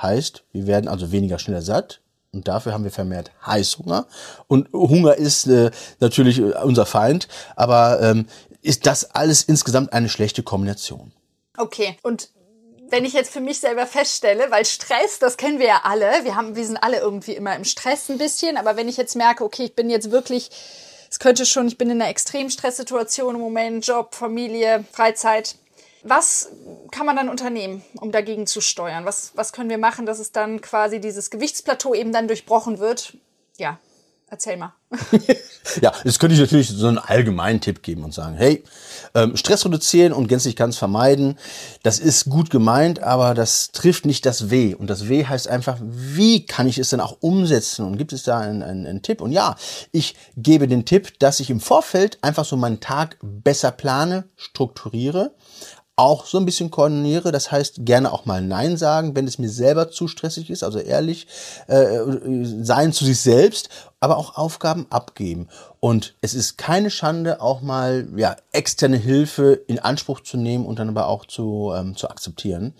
Heißt, 0.00 0.44
wir 0.52 0.66
werden 0.66 0.88
also 0.88 1.12
weniger 1.12 1.38
schneller 1.38 1.62
satt, 1.62 2.00
und 2.34 2.48
dafür 2.48 2.72
haben 2.72 2.84
wir 2.84 2.90
vermehrt 2.90 3.30
Heißhunger. 3.46 4.06
Und 4.48 4.72
Hunger 4.72 5.14
ist 5.16 5.46
äh, 5.48 5.70
natürlich 6.00 6.40
unser 6.40 6.86
Feind, 6.86 7.28
aber 7.56 8.00
ähm, 8.00 8.26
ist 8.62 8.86
das 8.86 9.10
alles 9.10 9.42
insgesamt 9.42 9.92
eine 9.92 10.08
schlechte 10.08 10.42
Kombination. 10.42 11.12
Okay, 11.58 11.96
und 12.02 12.30
wenn 12.88 13.04
ich 13.04 13.12
jetzt 13.12 13.32
für 13.32 13.40
mich 13.40 13.58
selber 13.58 13.86
feststelle, 13.86 14.50
weil 14.50 14.64
Stress, 14.64 15.18
das 15.18 15.36
kennen 15.36 15.58
wir 15.58 15.66
ja 15.66 15.80
alle, 15.84 16.24
wir 16.24 16.36
haben, 16.36 16.56
wir 16.56 16.64
sind 16.64 16.76
alle 16.76 17.00
irgendwie 17.00 17.32
immer 17.32 17.56
im 17.56 17.64
Stress 17.64 18.10
ein 18.10 18.18
bisschen, 18.18 18.56
aber 18.56 18.76
wenn 18.76 18.88
ich 18.88 18.96
jetzt 18.96 19.16
merke, 19.16 19.44
okay, 19.44 19.64
ich 19.64 19.74
bin 19.74 19.90
jetzt 19.90 20.10
wirklich, 20.10 20.50
es 21.10 21.18
könnte 21.18 21.46
schon, 21.46 21.66
ich 21.68 21.78
bin 21.78 21.90
in 21.90 22.00
einer 22.00 22.10
extremen 22.10 22.50
Stresssituation 22.50 23.34
im 23.34 23.40
Moment, 23.40 23.86
Job, 23.86 24.14
Familie, 24.14 24.84
Freizeit. 24.92 25.56
Was 26.04 26.50
kann 26.90 27.06
man 27.06 27.16
dann 27.16 27.28
unternehmen, 27.28 27.82
um 28.00 28.12
dagegen 28.12 28.46
zu 28.46 28.60
steuern? 28.60 29.04
Was, 29.04 29.32
was 29.36 29.52
können 29.52 29.70
wir 29.70 29.78
machen, 29.78 30.04
dass 30.04 30.18
es 30.18 30.32
dann 30.32 30.60
quasi 30.60 31.00
dieses 31.00 31.30
Gewichtsplateau 31.30 31.94
eben 31.94 32.12
dann 32.12 32.28
durchbrochen 32.28 32.78
wird? 32.78 33.16
Ja, 33.56 33.78
Erzähl 34.32 34.56
mal. 34.56 34.72
ja, 35.82 35.92
jetzt 36.04 36.18
könnte 36.18 36.32
ich 36.32 36.40
natürlich 36.40 36.70
so 36.70 36.86
einen 36.86 36.96
allgemeinen 36.96 37.60
Tipp 37.60 37.82
geben 37.82 38.02
und 38.02 38.14
sagen, 38.14 38.34
hey, 38.34 38.64
ähm, 39.14 39.36
Stress 39.36 39.66
reduzieren 39.66 40.14
und 40.14 40.26
gänzlich 40.26 40.56
ganz 40.56 40.78
vermeiden, 40.78 41.38
das 41.82 41.98
ist 41.98 42.30
gut 42.30 42.48
gemeint, 42.48 43.02
aber 43.02 43.34
das 43.34 43.72
trifft 43.72 44.06
nicht 44.06 44.24
das 44.24 44.48
W. 44.48 44.74
Und 44.74 44.88
das 44.88 45.10
W 45.10 45.26
heißt 45.26 45.48
einfach, 45.48 45.76
wie 45.82 46.46
kann 46.46 46.66
ich 46.66 46.78
es 46.78 46.88
denn 46.88 47.00
auch 47.00 47.18
umsetzen? 47.20 47.84
Und 47.84 47.98
gibt 47.98 48.14
es 48.14 48.22
da 48.22 48.38
einen, 48.38 48.62
einen, 48.62 48.86
einen 48.86 49.02
Tipp? 49.02 49.20
Und 49.20 49.32
ja, 49.32 49.54
ich 49.90 50.14
gebe 50.34 50.66
den 50.66 50.86
Tipp, 50.86 51.18
dass 51.18 51.38
ich 51.38 51.50
im 51.50 51.60
Vorfeld 51.60 52.16
einfach 52.22 52.46
so 52.46 52.56
meinen 52.56 52.80
Tag 52.80 53.18
besser 53.20 53.70
plane, 53.70 54.24
strukturiere, 54.36 55.34
auch 55.96 56.24
so 56.24 56.38
ein 56.38 56.46
bisschen 56.46 56.70
koordiniere. 56.70 57.32
Das 57.32 57.52
heißt, 57.52 57.84
gerne 57.84 58.12
auch 58.12 58.24
mal 58.24 58.40
Nein 58.40 58.76
sagen, 58.76 59.14
wenn 59.14 59.26
es 59.26 59.38
mir 59.38 59.50
selber 59.50 59.90
zu 59.90 60.08
stressig 60.08 60.48
ist, 60.50 60.62
also 60.62 60.78
ehrlich 60.78 61.26
äh, 61.66 61.98
sein 62.62 62.92
zu 62.92 63.04
sich 63.04 63.20
selbst, 63.20 63.68
aber 64.00 64.16
auch 64.16 64.36
Aufgaben 64.36 64.86
abgeben. 64.90 65.48
Und 65.80 66.14
es 66.22 66.34
ist 66.34 66.58
keine 66.58 66.90
Schande, 66.90 67.40
auch 67.40 67.60
mal 67.60 68.08
ja, 68.16 68.36
externe 68.52 68.96
Hilfe 68.96 69.52
in 69.66 69.78
Anspruch 69.78 70.20
zu 70.20 70.36
nehmen 70.36 70.64
und 70.66 70.78
dann 70.78 70.88
aber 70.88 71.06
auch 71.06 71.26
zu, 71.26 71.72
ähm, 71.76 71.94
zu 71.94 72.08
akzeptieren. 72.08 72.74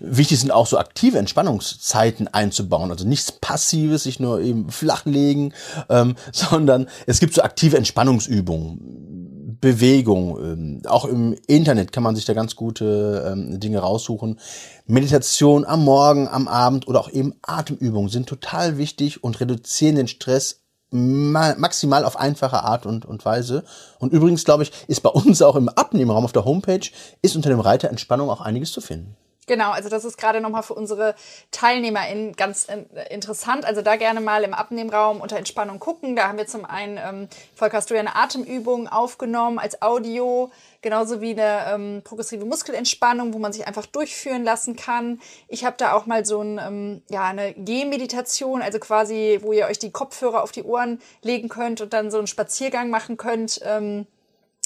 Wichtig 0.00 0.40
sind 0.40 0.50
auch 0.50 0.66
so 0.66 0.78
aktive 0.78 1.18
Entspannungszeiten 1.18 2.26
einzubauen. 2.28 2.90
Also 2.90 3.06
nichts 3.06 3.32
Passives, 3.32 4.04
sich 4.04 4.18
nur 4.18 4.40
eben 4.40 4.70
flachlegen, 4.70 5.54
ähm, 5.88 6.16
sondern 6.32 6.88
es 7.06 7.20
gibt 7.20 7.34
so 7.34 7.42
aktive 7.42 7.76
Entspannungsübungen 7.76 9.15
Bewegung. 9.60 10.38
Ähm, 10.40 10.82
auch 10.86 11.04
im 11.04 11.34
Internet 11.46 11.92
kann 11.92 12.02
man 12.02 12.16
sich 12.16 12.24
da 12.24 12.34
ganz 12.34 12.56
gute 12.56 13.24
ähm, 13.30 13.60
Dinge 13.60 13.78
raussuchen. 13.78 14.38
Meditation 14.86 15.64
am 15.64 15.84
Morgen, 15.84 16.28
am 16.28 16.48
Abend 16.48 16.88
oder 16.88 17.00
auch 17.00 17.10
eben 17.10 17.34
Atemübungen 17.42 18.08
sind 18.08 18.28
total 18.28 18.78
wichtig 18.78 19.22
und 19.24 19.40
reduzieren 19.40 19.96
den 19.96 20.08
Stress 20.08 20.62
maximal 20.90 22.04
auf 22.04 22.16
einfache 22.16 22.62
Art 22.62 22.86
und, 22.86 23.04
und 23.04 23.24
Weise. 23.24 23.64
Und 23.98 24.12
übrigens, 24.12 24.44
glaube 24.44 24.62
ich, 24.62 24.72
ist 24.86 25.02
bei 25.02 25.10
uns 25.10 25.42
auch 25.42 25.56
im 25.56 25.68
Abnehmraum 25.68 26.24
auf 26.24 26.32
der 26.32 26.44
Homepage, 26.44 26.88
ist 27.22 27.36
unter 27.36 27.50
dem 27.50 27.60
Reiter 27.60 27.88
Entspannung 27.88 28.30
auch 28.30 28.40
einiges 28.40 28.72
zu 28.72 28.80
finden. 28.80 29.16
Genau, 29.46 29.70
also 29.70 29.88
das 29.88 30.04
ist 30.04 30.18
gerade 30.18 30.40
nochmal 30.40 30.64
für 30.64 30.74
unsere 30.74 31.14
TeilnehmerInnen 31.52 32.34
ganz 32.34 32.66
äh, 32.68 32.84
interessant. 33.10 33.64
Also 33.64 33.80
da 33.80 33.94
gerne 33.94 34.20
mal 34.20 34.42
im 34.42 34.52
Abnehmraum 34.52 35.20
unter 35.20 35.36
Entspannung 35.36 35.78
gucken. 35.78 36.16
Da 36.16 36.26
haben 36.28 36.38
wir 36.38 36.48
zum 36.48 36.64
einen, 36.64 36.98
ähm, 36.98 37.28
Volker, 37.54 37.76
hast 37.76 37.90
du 37.90 37.94
ja 37.94 38.00
eine 38.00 38.16
Atemübung 38.16 38.88
aufgenommen 38.88 39.60
als 39.60 39.80
Audio, 39.82 40.50
genauso 40.82 41.20
wie 41.20 41.30
eine 41.30 41.64
ähm, 41.72 42.02
progressive 42.02 42.44
Muskelentspannung, 42.44 43.34
wo 43.34 43.38
man 43.38 43.52
sich 43.52 43.68
einfach 43.68 43.86
durchführen 43.86 44.42
lassen 44.42 44.74
kann. 44.74 45.20
Ich 45.46 45.64
habe 45.64 45.76
da 45.78 45.92
auch 45.92 46.06
mal 46.06 46.26
so 46.26 46.40
ein, 46.42 46.58
ähm, 46.58 47.02
ja, 47.08 47.24
eine 47.24 47.54
Gehmeditation, 47.54 48.62
also 48.62 48.80
quasi, 48.80 49.38
wo 49.42 49.52
ihr 49.52 49.66
euch 49.66 49.78
die 49.78 49.92
Kopfhörer 49.92 50.42
auf 50.42 50.50
die 50.50 50.64
Ohren 50.64 51.00
legen 51.22 51.48
könnt 51.48 51.80
und 51.80 51.92
dann 51.92 52.10
so 52.10 52.18
einen 52.18 52.26
Spaziergang 52.26 52.90
machen 52.90 53.16
könnt. 53.16 53.60
Ähm, 53.64 54.08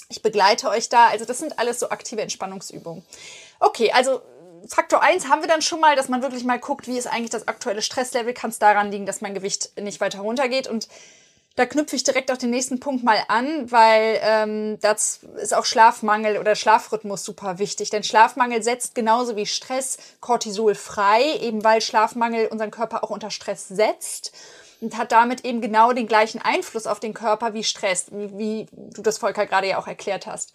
ich 0.09 0.23
begleite 0.23 0.71
euch 0.71 0.89
da. 0.89 1.09
Also 1.09 1.27
das 1.27 1.39
sind 1.39 1.59
alles 1.59 1.81
so 1.81 1.91
aktive 1.91 2.23
Entspannungsübungen. 2.23 3.05
Okay, 3.61 3.93
also 3.93 4.23
Faktor 4.69 5.03
1 5.03 5.29
haben 5.29 5.43
wir 5.43 5.49
dann 5.49 5.63
schon 5.63 5.81
mal, 5.81 5.97
dass 5.97 6.09
man 6.09 6.23
wirklich 6.23 6.45
mal 6.45 6.59
guckt, 6.59 6.87
wie 6.87 6.99
ist 6.99 7.07
eigentlich 7.07 7.31
das 7.31 7.49
aktuelle 7.49 7.83
Stresslevel. 7.83 8.35
Kann 8.35 8.51
es 8.51 8.59
daran 8.59 8.91
liegen, 8.91 9.07
dass 9.07 9.21
mein 9.21 9.35
Gewicht 9.35 9.71
nicht 9.81 10.01
weiter 10.01 10.21
runtergeht. 10.21 10.69
Und 10.69 10.89
da 11.57 11.67
knüpfe 11.67 11.97
ich 11.97 12.05
direkt 12.05 12.31
auch 12.31 12.37
den 12.37 12.51
nächsten 12.51 12.81
Punkt 12.81 13.05
mal 13.05 13.23
an, 13.29 13.71
weil 13.71 14.21
ähm, 14.23 14.79
das 14.81 15.21
ist 15.43 15.55
auch 15.55 15.65
Schlafmangel 15.65 16.39
oder 16.39 16.55
Schlafrhythmus 16.55 17.25
super 17.25 17.59
wichtig. 17.59 17.91
Denn 17.91 18.05
Schlafmangel 18.05 18.63
setzt 18.63 18.95
genauso 18.95 19.37
wie 19.37 19.47
Stress 19.47 19.99
Cortisol 20.21 20.75
frei, 20.75 21.37
eben 21.41 21.65
weil 21.65 21.81
Schlafmangel 21.81 22.47
unseren 22.47 22.71
Körper 22.71 23.05
auch 23.05 23.11
unter 23.11 23.31
Stress 23.31 23.69
setzt 23.69 24.33
und 24.81 24.97
hat 24.97 25.13
damit 25.13 25.45
eben 25.45 25.61
genau 25.61 25.93
den 25.93 26.07
gleichen 26.07 26.41
Einfluss 26.41 26.87
auf 26.87 27.01
den 27.01 27.15
Körper 27.15 27.53
wie 27.53 27.65
Stress, 27.65 28.07
wie, 28.11 28.39
wie 28.39 28.67
du 28.73 29.03
das 29.03 29.19
Volker 29.19 29.47
gerade 29.47 29.69
ja 29.69 29.79
auch 29.79 29.87
erklärt 29.87 30.27
hast. 30.27 30.55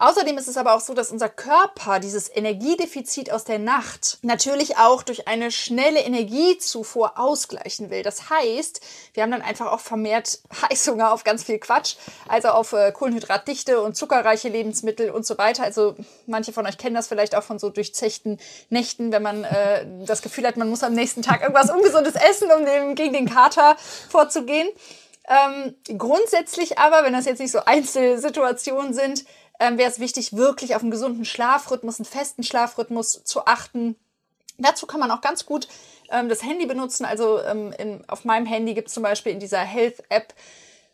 Außerdem 0.00 0.38
ist 0.38 0.48
es 0.48 0.56
aber 0.56 0.74
auch 0.74 0.80
so, 0.80 0.94
dass 0.94 1.10
unser 1.10 1.28
Körper 1.28 2.00
dieses 2.00 2.34
Energiedefizit 2.34 3.30
aus 3.30 3.44
der 3.44 3.58
Nacht 3.58 4.16
natürlich 4.22 4.78
auch 4.78 5.02
durch 5.02 5.28
eine 5.28 5.50
schnelle 5.50 6.00
Energiezufuhr 6.00 7.18
ausgleichen 7.18 7.90
will. 7.90 8.02
Das 8.02 8.30
heißt, 8.30 8.80
wir 9.12 9.22
haben 9.22 9.30
dann 9.30 9.42
einfach 9.42 9.70
auch 9.70 9.80
vermehrt 9.80 10.38
Heißhunger 10.70 11.12
auf 11.12 11.22
ganz 11.22 11.44
viel 11.44 11.58
Quatsch, 11.58 11.96
also 12.28 12.48
auf 12.48 12.72
äh, 12.72 12.92
kohlenhydratdichte 12.92 13.82
und 13.82 13.94
zuckerreiche 13.94 14.48
Lebensmittel 14.48 15.10
und 15.10 15.26
so 15.26 15.36
weiter. 15.36 15.64
Also 15.64 15.96
manche 16.26 16.54
von 16.54 16.66
euch 16.66 16.78
kennen 16.78 16.94
das 16.94 17.08
vielleicht 17.08 17.34
auch 17.34 17.42
von 17.42 17.58
so 17.58 17.68
durchzechten 17.68 18.38
Nächten, 18.70 19.12
wenn 19.12 19.22
man 19.22 19.44
äh, 19.44 19.84
das 20.06 20.22
Gefühl 20.22 20.46
hat, 20.46 20.56
man 20.56 20.70
muss 20.70 20.82
am 20.82 20.94
nächsten 20.94 21.20
Tag 21.20 21.42
irgendwas 21.42 21.68
Ungesundes 21.68 22.14
essen, 22.14 22.50
um 22.50 22.64
dem, 22.64 22.94
gegen 22.94 23.12
den 23.12 23.28
Kater 23.28 23.76
vorzugehen. 24.08 24.70
Ähm, 25.28 25.74
grundsätzlich 25.98 26.78
aber, 26.78 27.04
wenn 27.04 27.12
das 27.12 27.26
jetzt 27.26 27.38
nicht 27.38 27.52
so 27.52 27.60
Einzelsituationen 27.64 28.94
sind, 28.94 29.24
ähm, 29.60 29.78
wäre 29.78 29.90
es 29.90 30.00
wichtig, 30.00 30.32
wirklich 30.32 30.74
auf 30.74 30.82
einen 30.82 30.90
gesunden 30.90 31.24
Schlafrhythmus, 31.24 32.00
einen 32.00 32.06
festen 32.06 32.42
Schlafrhythmus 32.42 33.22
zu 33.24 33.46
achten. 33.46 33.94
Dazu 34.58 34.86
kann 34.86 35.00
man 35.00 35.10
auch 35.10 35.20
ganz 35.20 35.46
gut 35.46 35.68
ähm, 36.10 36.28
das 36.28 36.42
Handy 36.42 36.66
benutzen. 36.66 37.04
Also 37.04 37.40
ähm, 37.42 37.72
in, 37.78 38.02
auf 38.08 38.24
meinem 38.24 38.46
Handy 38.46 38.74
gibt 38.74 38.88
es 38.88 38.94
zum 38.94 39.02
Beispiel 39.02 39.32
in 39.32 39.38
dieser 39.38 39.60
Health-App 39.60 40.34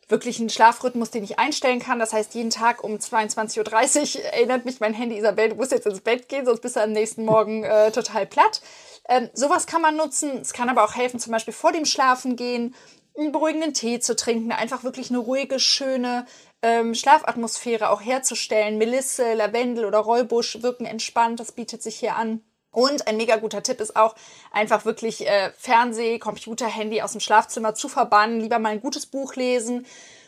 wirklich 0.09 0.39
einen 0.39 0.49
Schlafrhythmus, 0.49 1.11
den 1.11 1.23
ich 1.23 1.39
einstellen 1.39 1.79
kann. 1.79 1.99
Das 1.99 2.13
heißt, 2.13 2.33
jeden 2.35 2.49
Tag 2.49 2.83
um 2.83 2.95
22.30 2.95 4.17
Uhr 4.17 4.23
erinnert 4.33 4.65
mich 4.65 4.79
mein 4.79 4.93
Handy, 4.93 5.17
Isabel, 5.17 5.49
du 5.49 5.55
musst 5.55 5.71
jetzt 5.71 5.87
ins 5.87 6.01
Bett 6.01 6.29
gehen, 6.29 6.45
sonst 6.45 6.61
bist 6.61 6.75
du 6.75 6.81
am 6.81 6.91
nächsten 6.91 7.25
Morgen 7.25 7.63
äh, 7.63 7.91
total 7.91 8.25
platt. 8.25 8.61
Ähm, 9.09 9.29
sowas 9.33 9.65
kann 9.65 9.81
man 9.81 9.95
nutzen. 9.95 10.39
Es 10.41 10.53
kann 10.53 10.69
aber 10.69 10.83
auch 10.83 10.95
helfen, 10.95 11.19
zum 11.19 11.31
Beispiel 11.31 11.53
vor 11.53 11.71
dem 11.71 11.85
Schlafengehen 11.85 12.75
einen 13.17 13.31
beruhigenden 13.31 13.73
Tee 13.73 13.99
zu 13.99 14.15
trinken, 14.15 14.51
einfach 14.51 14.83
wirklich 14.83 15.09
eine 15.09 15.19
ruhige, 15.19 15.59
schöne 15.59 16.25
ähm, 16.61 16.95
Schlafatmosphäre 16.95 17.89
auch 17.89 18.01
herzustellen. 18.01 18.77
Melisse, 18.77 19.33
Lavendel 19.33 19.85
oder 19.85 19.99
Rollbusch 19.99 20.61
wirken 20.61 20.85
entspannt, 20.85 21.39
das 21.39 21.51
bietet 21.51 21.83
sich 21.83 21.97
hier 21.97 22.15
an. 22.15 22.41
Und 22.71 23.07
ein 23.07 23.17
mega 23.17 23.37
guter 23.37 23.63
Tipp 23.63 23.79
ist 23.81 23.95
auch, 23.95 24.15
einfach 24.51 24.85
wirklich 24.85 25.27
äh, 25.27 25.51
Fernseh, 25.57 26.19
Computer, 26.19 26.67
Handy 26.67 27.01
aus 27.01 27.13
dem 27.13 27.21
Schlafzimmer 27.21 27.73
zu 27.73 27.89
verbannen, 27.89 28.39
lieber 28.39 28.59
mal 28.59 28.69
ein 28.69 28.81
gutes 28.81 29.05
Buch 29.05 29.35
lesen 29.35 29.85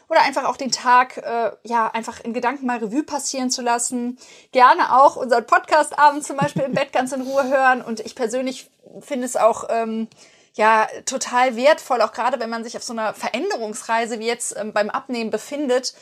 oder 0.09 0.21
einfach 0.21 0.45
auch 0.45 0.57
den 0.57 0.71
Tag 0.71 1.17
äh, 1.17 1.51
ja 1.63 1.87
einfach 1.87 2.19
in 2.21 2.33
Gedanken 2.33 2.65
mal 2.65 2.79
Revue 2.79 3.03
passieren 3.03 3.51
zu 3.51 3.61
lassen. 3.61 4.17
Gerne 4.51 4.99
auch 4.99 5.15
unseren 5.15 5.45
Podcast 5.45 5.97
abends 5.97 6.27
zum 6.27 6.37
Beispiel 6.37 6.63
im 6.63 6.73
Bett 6.73 6.91
ganz 6.91 7.11
in 7.11 7.21
Ruhe 7.21 7.47
hören. 7.47 7.81
Und 7.81 7.99
ich 7.99 8.15
persönlich 8.15 8.71
finde 9.01 9.25
es 9.25 9.35
auch 9.35 9.65
ähm, 9.69 10.07
ja 10.53 10.87
total 11.05 11.55
wertvoll, 11.55 12.01
auch 12.01 12.11
gerade 12.11 12.39
wenn 12.39 12.49
man 12.49 12.63
sich 12.63 12.75
auf 12.77 12.83
so 12.83 12.93
einer 12.93 13.13
Veränderungsreise 13.13 14.19
wie 14.19 14.27
jetzt 14.27 14.55
ähm, 14.57 14.73
beim 14.73 14.89
Abnehmen 14.89 15.29
befindet, 15.29 15.93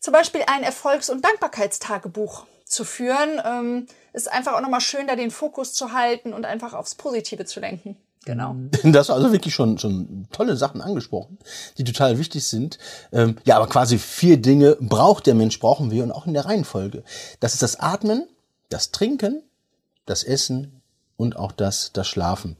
zum 0.00 0.12
Beispiel 0.12 0.42
ein 0.46 0.62
Erfolgs- 0.62 1.10
und 1.10 1.24
Dankbarkeitstagebuch 1.24 2.44
zu 2.64 2.84
führen. 2.84 3.40
Ähm, 3.44 3.86
ist 4.12 4.30
einfach 4.30 4.54
auch 4.54 4.60
nochmal 4.60 4.80
schön, 4.80 5.06
da 5.06 5.16
den 5.16 5.30
Fokus 5.30 5.72
zu 5.72 5.92
halten 5.92 6.32
und 6.32 6.44
einfach 6.44 6.74
aufs 6.74 6.94
Positive 6.94 7.44
zu 7.44 7.60
lenken. 7.60 7.96
Genau. 8.24 8.54
Das 8.84 9.08
war 9.08 9.16
also 9.16 9.32
wirklich 9.32 9.54
schon, 9.54 9.78
schon 9.78 10.26
tolle 10.32 10.56
Sachen 10.56 10.80
angesprochen, 10.80 11.38
die 11.78 11.84
total 11.84 12.18
wichtig 12.18 12.44
sind. 12.44 12.78
Ähm, 13.12 13.36
ja, 13.44 13.56
aber 13.56 13.66
quasi 13.66 13.98
vier 13.98 14.36
Dinge 14.36 14.76
braucht 14.80 15.26
der 15.26 15.34
Mensch, 15.34 15.58
brauchen 15.58 15.90
wir 15.90 16.02
und 16.02 16.12
auch 16.12 16.26
in 16.26 16.34
der 16.34 16.44
Reihenfolge. 16.44 17.02
Das 17.40 17.54
ist 17.54 17.62
das 17.62 17.80
Atmen, 17.80 18.26
das 18.68 18.90
Trinken, 18.90 19.42
das 20.06 20.24
Essen 20.24 20.82
und 21.16 21.36
auch 21.36 21.52
das, 21.52 21.90
das 21.92 22.08
Schlafen. 22.08 22.56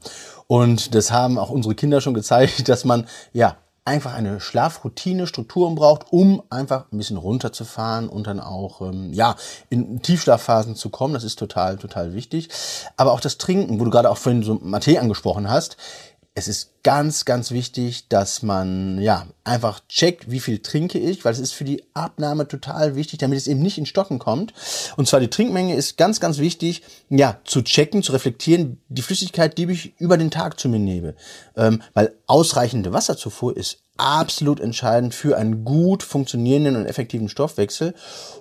Und 0.53 0.93
das 0.93 1.11
haben 1.11 1.39
auch 1.39 1.49
unsere 1.49 1.73
Kinder 1.73 1.99
schon 1.99 2.13
gezeigt, 2.13 2.67
dass 2.69 2.85
man 2.85 3.07
ja 3.31 3.57
einfach 3.85 4.13
eine 4.13 4.39
Schlafroutine, 4.39 5.25
Strukturen 5.25 5.73
braucht, 5.73 6.13
um 6.13 6.43
einfach 6.51 6.85
ein 6.91 6.97
bisschen 6.99 7.17
runterzufahren 7.17 8.07
und 8.07 8.27
dann 8.27 8.39
auch 8.39 8.81
ähm, 8.81 9.11
ja 9.13 9.35
in 9.71 10.03
Tiefschlafphasen 10.03 10.75
zu 10.75 10.91
kommen. 10.91 11.15
Das 11.15 11.23
ist 11.23 11.39
total, 11.39 11.77
total 11.77 12.13
wichtig. 12.13 12.49
Aber 12.97 13.13
auch 13.13 13.19
das 13.19 13.39
Trinken, 13.39 13.79
wo 13.79 13.85
du 13.85 13.89
gerade 13.89 14.11
auch 14.11 14.17
vorhin 14.17 14.43
so 14.43 14.59
Mathe 14.61 15.01
angesprochen 15.01 15.49
hast, 15.49 15.75
es 16.35 16.47
ist 16.47 16.71
ganz, 16.81 17.25
ganz 17.25 17.51
wichtig, 17.51 18.07
dass 18.09 18.41
man 18.41 18.99
ja 18.99 19.27
einfach 19.43 19.81
checkt, 19.87 20.31
wie 20.31 20.39
viel 20.39 20.59
trinke 20.59 20.97
ich, 20.97 21.23
weil 21.23 21.31
es 21.31 21.39
ist 21.39 21.53
für 21.53 21.63
die 21.63 21.83
Abnahme 21.93 22.47
total 22.47 22.95
wichtig, 22.95 23.19
damit 23.19 23.37
es 23.37 23.47
eben 23.47 23.61
nicht 23.61 23.77
in 23.77 23.85
Stocken 23.85 24.17
kommt. 24.17 24.51
Und 24.97 25.07
zwar 25.07 25.19
die 25.19 25.29
Trinkmenge 25.29 25.75
ist 25.75 25.95
ganz, 25.95 26.19
ganz 26.19 26.39
wichtig, 26.39 26.81
ja, 27.09 27.39
zu 27.45 27.61
checken, 27.61 28.01
zu 28.01 28.13
reflektieren, 28.13 28.81
die 28.89 29.03
Flüssigkeit, 29.03 29.57
die 29.59 29.71
ich 29.71 29.93
über 29.99 30.17
den 30.17 30.31
Tag 30.31 30.59
zu 30.59 30.69
mir 30.69 30.79
nehme. 30.79 31.13
Ähm, 31.55 31.83
weil 31.93 32.15
ausreichende 32.25 32.93
Wasserzufuhr 32.93 33.55
ist 33.55 33.83
absolut 33.97 34.59
entscheidend 34.59 35.13
für 35.13 35.37
einen 35.37 35.63
gut 35.63 36.01
funktionierenden 36.01 36.75
und 36.77 36.87
effektiven 36.87 37.29
Stoffwechsel. 37.29 37.93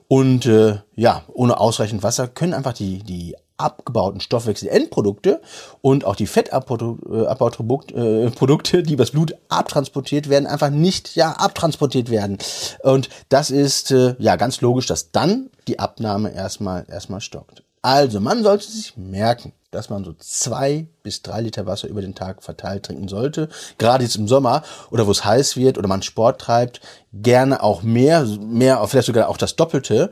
Und 0.08 0.46
äh, 0.46 0.78
ja, 0.94 1.24
ohne 1.28 1.60
ausreichend 1.60 2.02
Wasser 2.02 2.26
können 2.26 2.54
einfach 2.54 2.72
die, 2.72 3.02
die 3.02 3.36
abgebauten 3.62 4.20
Stoffwechselendprodukte 4.20 5.40
und 5.80 6.04
auch 6.04 6.16
die 6.16 6.26
Fettabbauprodukte, 6.26 7.94
äh, 7.96 8.82
die 8.82 8.92
übers 8.92 9.12
Blut 9.12 9.34
abtransportiert 9.48 10.28
werden, 10.28 10.46
einfach 10.46 10.70
nicht 10.70 11.14
ja 11.16 11.32
abtransportiert 11.32 12.10
werden. 12.10 12.38
Und 12.82 13.08
das 13.28 13.50
ist 13.50 13.90
äh, 13.90 14.16
ja 14.18 14.36
ganz 14.36 14.60
logisch, 14.60 14.86
dass 14.86 15.12
dann 15.12 15.50
die 15.68 15.78
Abnahme 15.78 16.34
erstmal 16.34 16.84
erstmal 16.88 17.20
stockt. 17.20 17.62
Also 17.82 18.20
man 18.20 18.44
sollte 18.44 18.70
sich 18.70 18.96
merken, 18.96 19.52
dass 19.72 19.90
man 19.90 20.04
so 20.04 20.12
zwei 20.12 20.86
bis 21.02 21.22
drei 21.22 21.40
Liter 21.40 21.66
Wasser 21.66 21.88
über 21.88 22.00
den 22.00 22.14
Tag 22.14 22.42
verteilt 22.44 22.84
trinken 22.84 23.08
sollte. 23.08 23.48
Gerade 23.78 24.04
jetzt 24.04 24.16
im 24.16 24.28
Sommer 24.28 24.62
oder 24.90 25.06
wo 25.06 25.10
es 25.10 25.24
heiß 25.24 25.56
wird 25.56 25.78
oder 25.78 25.88
man 25.88 26.02
Sport 26.02 26.40
treibt, 26.40 26.80
gerne 27.12 27.62
auch 27.62 27.82
mehr, 27.82 28.24
mehr, 28.40 28.86
vielleicht 28.86 29.06
sogar 29.06 29.28
auch 29.28 29.36
das 29.36 29.56
Doppelte. 29.56 30.10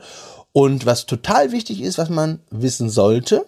Und 0.53 0.85
was 0.85 1.05
total 1.05 1.51
wichtig 1.51 1.81
ist, 1.81 1.97
was 1.97 2.09
man 2.09 2.39
wissen 2.49 2.89
sollte, 2.89 3.45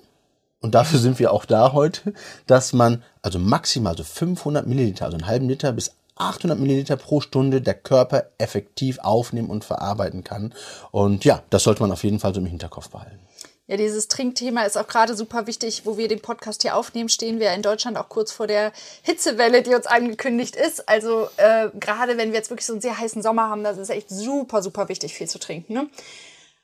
und 0.64 0.76
dafür 0.76 0.98
sind 0.98 1.20
wir 1.20 1.34
auch 1.34 1.44
da 1.44 1.74
heute, 1.74 2.14
dass 2.48 2.72
man 2.72 3.04
also 3.22 3.38
maximal 3.38 3.98
so 3.98 4.04
500 4.04 4.66
Milliliter, 4.66 5.06
also 5.06 5.18
einen 5.18 5.28
halben 5.28 5.50
Liter 5.50 5.74
bis 5.74 5.92
800 6.16 6.58
Milliliter 6.58 6.96
pro 6.96 7.20
Stunde 7.20 7.62
der 7.62 7.74
Körper 7.74 8.28
effektiv 8.38 9.00
aufnehmen 9.00 9.50
und 9.50 9.66
verarbeiten 9.66 10.24
kann. 10.24 10.54
Und 10.92 11.26
ja, 11.26 11.44
das 11.50 11.64
sollte 11.64 11.82
man 11.82 11.92
auf 11.92 12.04
jeden 12.06 12.20
Fall 12.20 12.34
so 12.34 12.40
im 12.40 12.46
Hinterkopf 12.46 12.90
behalten. 12.90 13.20
Ja, 13.68 13.78
dieses 13.78 14.10
Trinkthema 14.10 14.64
ist 14.64 14.78
auch 14.78 14.88
gerade 14.88 15.16
super 15.16 15.48
wichtig, 15.48 15.86
wo 15.86 15.98
wir 15.98 16.08
den 16.08 16.22
Podcast 16.22 16.62
hier 16.62 16.76
aufnehmen, 16.76 17.10
stehen 17.10 17.40
wir 17.40 17.54
in 17.54 17.62
Deutschland 17.62 17.98
auch 17.98 18.10
kurz 18.10 18.32
vor 18.32 18.46
der 18.46 18.74
Hitzewelle, 19.02 19.64
die 19.64 19.74
uns 19.74 19.86
angekündigt 19.86 20.56
ist. 20.56 20.88
Also 20.88 21.28
äh, 21.38 21.70
gerade 21.80 22.18
wenn 22.18 22.30
wir 22.30 22.38
jetzt 22.38 22.50
wirklich 22.50 22.66
so 22.66 22.74
einen 22.74 22.82
sehr 22.82 22.98
heißen 22.98 23.22
Sommer 23.22 23.50
haben, 23.50 23.64
das 23.64 23.78
ist 23.78 23.90
echt 23.90 24.10
super, 24.10 24.62
super 24.62 24.90
wichtig, 24.90 25.14
viel 25.14 25.28
zu 25.28 25.40
trinken. 25.40 25.74
Ne? 25.74 25.88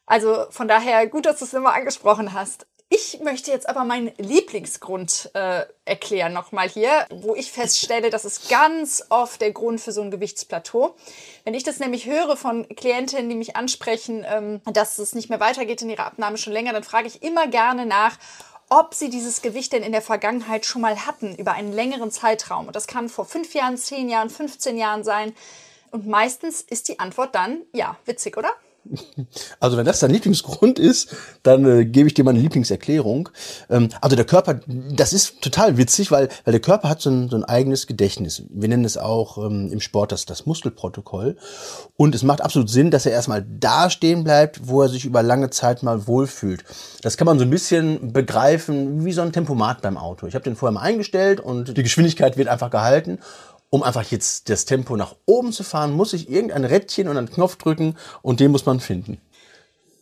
Also 0.09 0.47
von 0.49 0.67
daher 0.67 1.07
gut, 1.07 1.27
dass 1.27 1.37
du 1.37 1.45
es 1.45 1.53
immer 1.53 1.73
angesprochen 1.73 2.33
hast. 2.33 2.65
Ich 2.89 3.19
möchte 3.21 3.51
jetzt 3.51 3.69
aber 3.69 3.83
meinen 3.83 4.11
Lieblingsgrund 4.17 5.29
äh, 5.35 5.65
erklären 5.85 6.33
nochmal 6.33 6.67
hier, 6.67 7.05
wo 7.11 7.35
ich 7.35 7.51
feststelle, 7.51 8.09
das 8.09 8.25
ist 8.25 8.49
ganz 8.49 9.05
oft 9.09 9.39
der 9.39 9.51
Grund 9.51 9.79
für 9.79 9.91
so 9.91 10.01
ein 10.01 10.09
Gewichtsplateau. 10.09 10.95
Wenn 11.43 11.53
ich 11.53 11.63
das 11.63 11.77
nämlich 11.77 12.07
höre 12.07 12.35
von 12.35 12.67
Klientinnen, 12.69 13.29
die 13.29 13.35
mich 13.35 13.55
ansprechen, 13.55 14.25
ähm, 14.27 14.61
dass 14.65 14.97
es 14.97 15.13
nicht 15.13 15.29
mehr 15.29 15.39
weitergeht 15.39 15.83
in 15.83 15.91
ihrer 15.91 16.07
Abnahme 16.07 16.39
schon 16.39 16.53
länger, 16.53 16.73
dann 16.73 16.83
frage 16.83 17.05
ich 17.05 17.21
immer 17.21 17.45
gerne 17.45 17.85
nach, 17.85 18.17
ob 18.69 18.95
sie 18.95 19.11
dieses 19.11 19.43
Gewicht 19.43 19.73
denn 19.73 19.83
in 19.83 19.91
der 19.91 20.01
Vergangenheit 20.01 20.65
schon 20.65 20.81
mal 20.81 21.05
hatten, 21.05 21.35
über 21.35 21.51
einen 21.51 21.71
längeren 21.71 22.09
Zeitraum. 22.09 22.65
Und 22.65 22.75
das 22.75 22.87
kann 22.87 23.09
vor 23.09 23.25
fünf 23.25 23.53
Jahren, 23.53 23.77
zehn 23.77 24.09
Jahren, 24.09 24.31
15 24.31 24.75
Jahren 24.79 25.03
sein. 25.03 25.35
Und 25.91 26.07
meistens 26.07 26.61
ist 26.61 26.87
die 26.87 26.97
Antwort 26.97 27.35
dann, 27.35 27.61
ja, 27.71 27.97
witzig, 28.05 28.35
oder? 28.35 28.49
Also 29.59 29.77
wenn 29.77 29.85
das 29.85 29.99
dein 29.99 30.11
Lieblingsgrund 30.11 30.79
ist, 30.79 31.15
dann 31.43 31.65
äh, 31.65 31.85
gebe 31.85 32.07
ich 32.07 32.13
dir 32.13 32.23
meine 32.23 32.39
Lieblingserklärung. 32.39 33.29
Ähm, 33.69 33.89
also 34.01 34.15
der 34.15 34.25
Körper, 34.25 34.59
das 34.67 35.13
ist 35.13 35.41
total 35.41 35.77
witzig, 35.77 36.11
weil, 36.11 36.29
weil 36.45 36.51
der 36.51 36.61
Körper 36.61 36.89
hat 36.89 37.01
so 37.01 37.09
ein, 37.09 37.29
so 37.29 37.35
ein 37.35 37.43
eigenes 37.43 37.87
Gedächtnis. 37.87 38.43
Wir 38.49 38.69
nennen 38.69 38.85
es 38.85 38.97
auch 38.97 39.37
ähm, 39.37 39.71
im 39.71 39.79
Sport 39.79 40.11
das, 40.11 40.25
das 40.25 40.45
Muskelprotokoll. 40.45 41.37
Und 41.97 42.15
es 42.15 42.23
macht 42.23 42.41
absolut 42.41 42.69
Sinn, 42.69 42.91
dass 42.91 43.05
er 43.05 43.11
erstmal 43.11 43.45
da 43.47 43.89
stehen 43.89 44.23
bleibt, 44.23 44.67
wo 44.67 44.81
er 44.81 44.89
sich 44.89 45.05
über 45.05 45.23
lange 45.23 45.49
Zeit 45.49 45.83
mal 45.83 46.07
wohlfühlt. 46.07 46.63
Das 47.01 47.17
kann 47.17 47.25
man 47.25 47.39
so 47.39 47.45
ein 47.45 47.49
bisschen 47.49 48.13
begreifen 48.13 49.05
wie 49.05 49.11
so 49.11 49.21
ein 49.21 49.31
Tempomat 49.31 49.81
beim 49.81 49.97
Auto. 49.97 50.27
Ich 50.27 50.35
habe 50.35 50.43
den 50.43 50.55
vorher 50.55 50.73
mal 50.73 50.81
eingestellt 50.81 51.39
und 51.39 51.77
die 51.77 51.83
Geschwindigkeit 51.83 52.37
wird 52.37 52.47
einfach 52.47 52.69
gehalten 52.69 53.19
um 53.69 53.83
einfach 53.83 54.03
jetzt 54.03 54.49
das 54.49 54.65
Tempo 54.65 54.95
nach 54.95 55.15
oben 55.25 55.51
zu 55.51 55.63
fahren, 55.63 55.91
muss 55.91 56.13
ich 56.13 56.29
irgendein 56.29 56.65
Rädchen 56.65 57.07
und 57.07 57.17
einen 57.17 57.31
Knopf 57.31 57.55
drücken 57.55 57.97
und 58.21 58.39
den 58.39 58.51
muss 58.51 58.65
man 58.65 58.79
finden. 58.79 59.21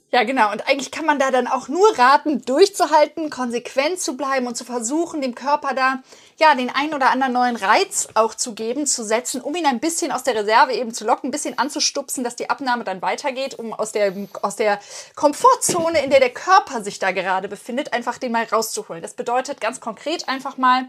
Ja, 0.10 0.24
genau. 0.24 0.54
Und 0.54 0.66
eigentlich 0.70 0.90
kann 0.90 1.06
man 1.06 1.20
da 1.20 1.32
dann 1.32 1.48
auch 1.48 1.68
nur 1.68 2.00
raten, 2.00 2.42
durchzuhalten, 2.46 3.30
konsequent 3.30 4.00
zu 4.00 4.16
bleiben 4.16 4.48
und 4.48 4.56
zu 4.56 4.64
versuchen, 4.64 5.20
dem 5.20 5.36
Körper 5.36 5.74
da 5.74 6.02
ja 6.38 6.56
den 6.56 6.70
ein 6.70 6.94
oder 6.94 7.10
anderen 7.10 7.34
neuen 7.34 7.58
Reiz 7.58 8.08
auch 8.14 8.34
zu 8.34 8.54
geben, 8.54 8.88
zu 8.88 9.04
setzen, 9.04 9.42
um 9.42 9.54
ihn 9.54 9.66
ein 9.66 9.82
bisschen 9.82 10.14
aus 10.14 10.24
der 10.24 10.36
Reserve 10.36 10.72
eben 10.72 10.94
zu 10.94 11.06
locken, 11.06 11.28
ein 11.28 11.32
bisschen 11.32 11.58
anzustupsen, 11.58 12.24
dass 12.24 12.38
die 12.38 12.50
Abnahme 12.50 12.86
dann 12.86 13.02
weitergeht, 13.02 13.60
um 13.60 13.74
aus 13.74 13.92
der, 13.92 14.14
aus 14.42 14.56
der 14.56 14.80
Komfortzone, 15.16 16.02
in 16.02 16.10
der 16.10 16.22
der 16.22 16.34
Körper 16.34 16.82
sich 16.82 17.00
da 17.00 17.12
gerade 17.12 17.50
befindet, 17.50 17.92
einfach 17.92 18.18
den 18.18 18.32
mal 18.32 18.46
rauszuholen. 18.46 19.02
Das 19.02 19.14
bedeutet 19.14 19.60
ganz 19.60 19.82
konkret 19.82 20.30
einfach 20.30 20.56
mal 20.56 20.86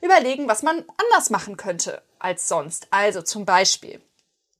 überlegen, 0.00 0.46
was 0.46 0.62
man 0.62 0.84
anders 0.96 1.30
machen 1.30 1.56
könnte 1.56 2.02
als 2.20 2.48
sonst. 2.48 2.86
Also 2.90 3.22
zum 3.22 3.44
Beispiel, 3.44 4.00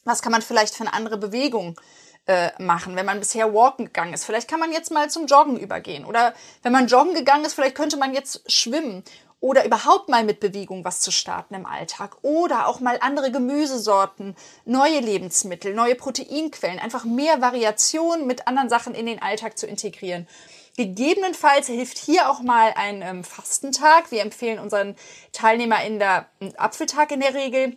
was 0.04 0.22
kann 0.22 0.32
man 0.32 0.42
vielleicht 0.42 0.74
für 0.74 0.84
eine 0.84 0.92
andere 0.92 1.18
Bewegung 1.18 1.78
äh, 2.26 2.50
machen, 2.62 2.96
wenn 2.96 3.06
man 3.06 3.18
bisher 3.18 3.52
walken 3.54 3.86
gegangen 3.86 4.12
ist. 4.12 4.24
Vielleicht 4.24 4.48
kann 4.48 4.60
man 4.60 4.72
jetzt 4.72 4.90
mal 4.90 5.10
zum 5.10 5.26
Joggen 5.26 5.58
übergehen. 5.58 6.04
Oder 6.04 6.34
wenn 6.62 6.72
man 6.72 6.86
joggen 6.86 7.14
gegangen 7.14 7.44
ist, 7.44 7.54
vielleicht 7.54 7.74
könnte 7.74 7.96
man 7.96 8.14
jetzt 8.14 8.50
schwimmen 8.50 9.02
oder 9.40 9.64
überhaupt 9.64 10.08
mal 10.08 10.22
mit 10.22 10.38
Bewegung 10.38 10.84
was 10.84 11.00
zu 11.00 11.10
starten 11.10 11.54
im 11.54 11.66
Alltag 11.66 12.18
oder 12.22 12.66
auch 12.68 12.80
mal 12.80 12.98
andere 13.00 13.32
Gemüsesorten, 13.32 14.36
neue 14.66 15.00
Lebensmittel, 15.00 15.74
neue 15.74 15.94
Proteinquellen, 15.94 16.78
einfach 16.78 17.04
mehr 17.04 17.40
Variation 17.40 18.26
mit 18.26 18.46
anderen 18.46 18.68
Sachen 18.68 18.94
in 18.94 19.06
den 19.06 19.22
Alltag 19.22 19.58
zu 19.58 19.66
integrieren. 19.66 20.28
Gegebenenfalls 20.76 21.66
hilft 21.66 21.98
hier 21.98 22.30
auch 22.30 22.40
mal 22.40 22.72
ein 22.74 23.02
ähm, 23.02 23.24
Fastentag. 23.24 24.10
Wir 24.10 24.22
empfehlen 24.22 24.58
unseren 24.58 24.96
Teilnehmern 25.32 25.98
der 25.98 26.26
Apfeltag 26.56 27.12
in 27.12 27.20
der 27.20 27.34
Regel. 27.34 27.76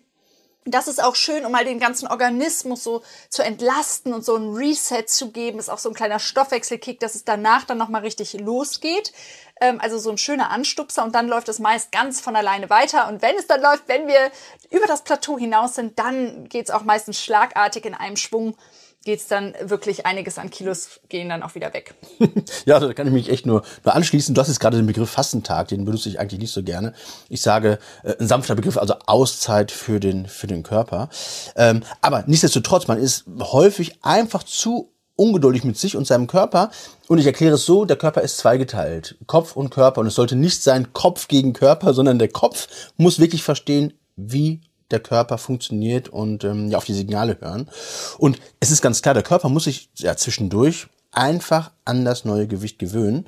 Das 0.65 0.88
ist 0.88 1.03
auch 1.03 1.15
schön, 1.15 1.45
um 1.45 1.51
mal 1.51 1.65
den 1.65 1.79
ganzen 1.79 2.07
Organismus 2.07 2.83
so 2.83 3.03
zu 3.27 3.43
entlasten 3.43 4.13
und 4.13 4.23
so 4.23 4.38
ein 4.38 4.53
Reset 4.53 5.03
zu 5.07 5.31
geben. 5.31 5.59
Ist 5.59 5.69
auch 5.69 5.79
so 5.79 5.89
ein 5.89 5.95
kleiner 5.95 6.19
Stoffwechselkick, 6.19 7.01
dass 7.01 7.15
es 7.15 7.25
danach 7.25 7.65
dann 7.65 7.77
nochmal 7.77 8.01
richtig 8.01 8.33
losgeht. 8.33 9.12
Ähm, 9.59 9.81
also 9.81 9.97
so 9.97 10.09
ein 10.09 10.17
schöner 10.17 10.51
Anstupser 10.51 11.03
und 11.03 11.15
dann 11.15 11.27
läuft 11.27 11.50
es 11.50 11.59
meist 11.59 11.91
ganz 11.91 12.21
von 12.21 12.35
alleine 12.35 12.69
weiter. 12.69 13.09
Und 13.09 13.21
wenn 13.21 13.35
es 13.35 13.47
dann 13.47 13.62
läuft, 13.62 13.88
wenn 13.88 14.07
wir 14.07 14.31
über 14.71 14.88
das 14.88 15.03
Plateau 15.03 15.38
hinaus 15.38 15.75
sind, 15.75 16.00
dann 16.00 16.47
geht 16.47 16.69
es 16.69 16.71
auch 16.71 16.83
meistens 16.83 17.21
schlagartig 17.21 17.85
in 17.85 17.93
einem 17.93 18.15
Schwung 18.15 18.55
geht's 19.03 19.27
dann 19.27 19.53
wirklich 19.62 20.05
einiges 20.05 20.38
an 20.38 20.50
Kilos 20.50 21.01
gehen 21.10 21.29
dann 21.29 21.43
auch 21.43 21.55
wieder 21.55 21.74
weg. 21.74 21.95
ja, 22.65 22.75
also 22.75 22.88
da 22.88 22.93
kann 22.93 23.08
ich 23.08 23.13
mich 23.13 23.30
echt 23.30 23.45
nur, 23.45 23.63
nur 23.84 23.95
anschließen. 23.95 24.34
Du 24.34 24.41
hast 24.41 24.47
jetzt 24.47 24.60
gerade 24.60 24.77
den 24.77 24.86
Begriff 24.86 25.10
Fastentag, 25.10 25.67
den 25.67 25.86
benutze 25.86 26.10
ich 26.10 26.19
eigentlich 26.19 26.39
nicht 26.39 26.54
so 26.54 26.63
gerne. 26.63 26.93
Ich 27.30 27.41
sage 27.41 27.80
äh, 28.04 28.15
ein 28.19 28.27
sanfter 28.27 28.56
Begriff, 28.56 28.77
also 28.77 28.95
Auszeit 29.06 29.71
für 29.71 29.99
den, 29.99 30.27
für 30.27 30.47
den 30.47 30.63
Körper. 30.63 31.10
Ähm, 31.56 31.84
aber 32.01 32.23
nichtsdestotrotz, 32.27 32.88
man 32.88 32.97
ist 32.97 33.25
häufig 33.39 34.04
einfach 34.04 34.43
zu 34.43 34.93
ungeduldig 35.15 35.63
mit 35.63 35.77
sich 35.77 35.95
und 35.95 36.08
seinem 36.08 36.27
Körper. 36.27 36.71
Und 37.08 37.17
ich 37.17 37.25
erkläre 37.25 37.56
es 37.56 37.65
so, 37.65 37.86
der 37.86 37.97
Körper 37.97 38.21
ist 38.21 38.38
zweigeteilt. 38.38 39.17
Kopf 39.27 39.56
und 39.56 39.69
Körper. 39.69 40.01
Und 40.01 40.08
es 40.08 40.15
sollte 40.15 40.36
nicht 40.36 40.63
sein 40.63 40.93
Kopf 40.93 41.27
gegen 41.27 41.54
Körper, 41.54 41.93
sondern 41.93 42.19
der 42.19 42.30
Kopf 42.30 42.67
muss 42.97 43.19
wirklich 43.19 43.43
verstehen, 43.43 43.93
wie 44.15 44.62
der 44.93 45.01
Körper 45.01 45.38
funktioniert 45.38 46.08
und 46.08 46.43
ähm, 46.43 46.69
ja, 46.69 46.77
auf 46.77 46.86
die 46.86 46.93
Signale 46.93 47.38
hören. 47.41 47.69
Und 48.17 48.39
es 48.60 48.71
ist 48.71 48.82
ganz 48.82 49.01
klar, 49.01 49.13
der 49.13 49.23
Körper 49.23 49.49
muss 49.49 49.65
sich 49.65 49.89
ja 49.97 50.15
zwischendurch 50.15 50.88
einfach 51.13 51.71
an 51.86 52.06
das 52.06 52.25
neue 52.25 52.47
Gewicht 52.47 52.79
gewöhnen. 52.79 53.27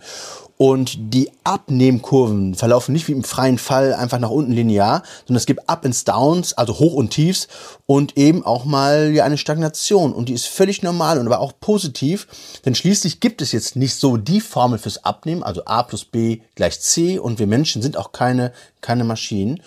Und 0.57 1.13
die 1.13 1.31
Abnehmkurven 1.43 2.55
verlaufen 2.55 2.93
nicht 2.93 3.09
wie 3.09 3.11
im 3.11 3.25
freien 3.25 3.57
Fall 3.57 3.93
einfach 3.93 4.19
nach 4.19 4.29
unten 4.29 4.53
linear, 4.53 5.03
sondern 5.27 5.39
es 5.39 5.45
gibt 5.45 5.67
Up 5.67 5.83
and 5.83 6.07
Downs, 6.07 6.53
also 6.53 6.79
Hoch 6.79 6.93
und 6.93 7.09
Tiefs 7.09 7.49
und 7.85 8.17
eben 8.17 8.45
auch 8.45 8.63
mal 8.63 9.11
ja 9.11 9.25
eine 9.25 9.37
Stagnation. 9.37 10.13
Und 10.13 10.29
die 10.29 10.33
ist 10.33 10.45
völlig 10.45 10.81
normal 10.81 11.19
und 11.19 11.27
aber 11.27 11.41
auch 11.41 11.51
positiv, 11.59 12.27
denn 12.63 12.73
schließlich 12.73 13.19
gibt 13.19 13.41
es 13.41 13.51
jetzt 13.51 13.75
nicht 13.75 13.95
so 13.95 14.15
die 14.15 14.39
Formel 14.39 14.79
fürs 14.79 15.03
Abnehmen, 15.03 15.43
also 15.43 15.65
A 15.65 15.83
plus 15.83 16.05
B 16.05 16.39
gleich 16.55 16.79
C 16.79 17.19
und 17.19 17.37
wir 17.37 17.47
Menschen 17.47 17.81
sind 17.81 17.97
auch 17.97 18.13
keine, 18.13 18.53
keine 18.79 19.03
Maschinen. 19.03 19.61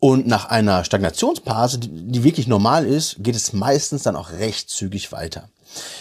Und 0.00 0.26
nach 0.26 0.46
einer 0.46 0.82
Stagnationsphase, 0.84 1.78
die 1.78 2.24
wirklich 2.24 2.48
normal 2.48 2.86
ist, 2.86 3.16
geht 3.18 3.36
es 3.36 3.52
meistens 3.52 4.02
dann 4.02 4.16
auch 4.16 4.32
recht 4.32 4.70
zügig 4.70 5.12
weiter. 5.12 5.50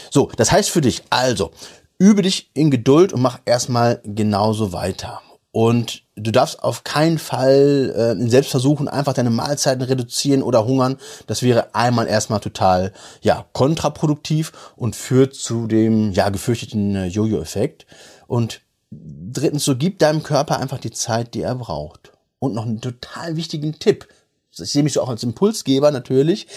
So, 0.10 0.32
das 0.38 0.52
heißt 0.52 0.70
für 0.70 0.82
dich 0.82 1.04
also, 1.10 1.52
übe 2.00 2.22
dich 2.22 2.50
in 2.54 2.72
Geduld 2.72 3.12
und 3.12 3.22
mach 3.22 3.40
erstmal 3.46 4.02
genauso 4.06 4.72
weiter. 4.72 5.22
Und 5.52 6.04
du 6.16 6.32
darfst 6.32 6.64
auf 6.64 6.84
keinen 6.84 7.18
Fall 7.18 7.94
äh, 7.96 8.12
in 8.12 8.30
Selbstversuchen 8.30 8.88
einfach 8.88 9.14
deine 9.14 9.32
Mahlzeiten 9.32 9.82
reduzieren 9.82 10.44
oder 10.44 10.66
hungern. 10.66 10.98
Das 11.28 11.42
wäre 11.42 11.74
einmal 11.76 12.08
erstmal 12.08 12.40
total 12.40 12.94
ja 13.22 13.46
kontraproduktiv 13.52 14.54
und 14.76 14.96
führt 14.96 15.34
zu 15.34 15.68
dem 15.68 16.12
ja 16.12 16.30
gefürchteten 16.30 16.96
äh, 16.96 17.06
Jojo-Effekt. 17.08 17.88
Und 18.28 18.62
drittens, 18.92 19.66
so 19.66 19.76
gib 19.76 20.00
deinem 20.00 20.24
Körper 20.24 20.60
einfach 20.60 20.80
die 20.80 20.92
Zeit, 20.92 21.34
die 21.34 21.42
er 21.42 21.56
braucht. 21.56 22.09
Und 22.39 22.54
noch 22.54 22.65
einen 22.65 22.82
total 22.82 23.36
wichtigen 23.36 23.80
Tipp. 23.80 24.08
Ich 24.52 24.58
sehe 24.58 24.84
mich 24.84 24.93
so 24.93 25.02
auch 25.02 25.10
als 25.10 25.23
Impulsgeber 25.23 25.91
natürlich. 25.91 26.47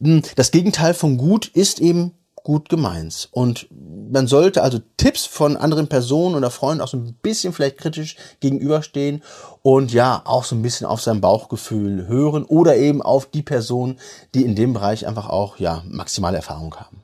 Hm, 0.00 0.22
das 0.36 0.50
Gegenteil 0.50 0.94
von 0.94 1.18
gut 1.18 1.48
ist 1.48 1.80
eben 1.80 2.12
gut 2.44 2.68
gemeint. 2.68 3.28
Und 3.32 3.66
man 3.70 4.26
sollte 4.26 4.62
also 4.62 4.78
Tipps 4.96 5.24
von 5.26 5.56
anderen 5.56 5.88
Personen 5.88 6.36
oder 6.36 6.50
Freunden 6.50 6.82
auch 6.82 6.88
so 6.88 6.98
ein 6.98 7.14
bisschen 7.22 7.52
vielleicht 7.52 7.78
kritisch 7.78 8.16
gegenüberstehen 8.40 9.22
und 9.62 9.92
ja, 9.92 10.22
auch 10.24 10.44
so 10.44 10.54
ein 10.54 10.62
bisschen 10.62 10.86
auf 10.86 11.00
sein 11.00 11.20
Bauchgefühl 11.20 12.06
hören 12.06 12.44
oder 12.44 12.76
eben 12.76 13.02
auf 13.02 13.26
die 13.26 13.42
Personen, 13.42 13.98
die 14.34 14.44
in 14.44 14.54
dem 14.54 14.74
Bereich 14.74 15.06
einfach 15.06 15.28
auch 15.28 15.58
ja 15.58 15.82
maximale 15.88 16.36
Erfahrung 16.36 16.74
haben. 16.76 17.03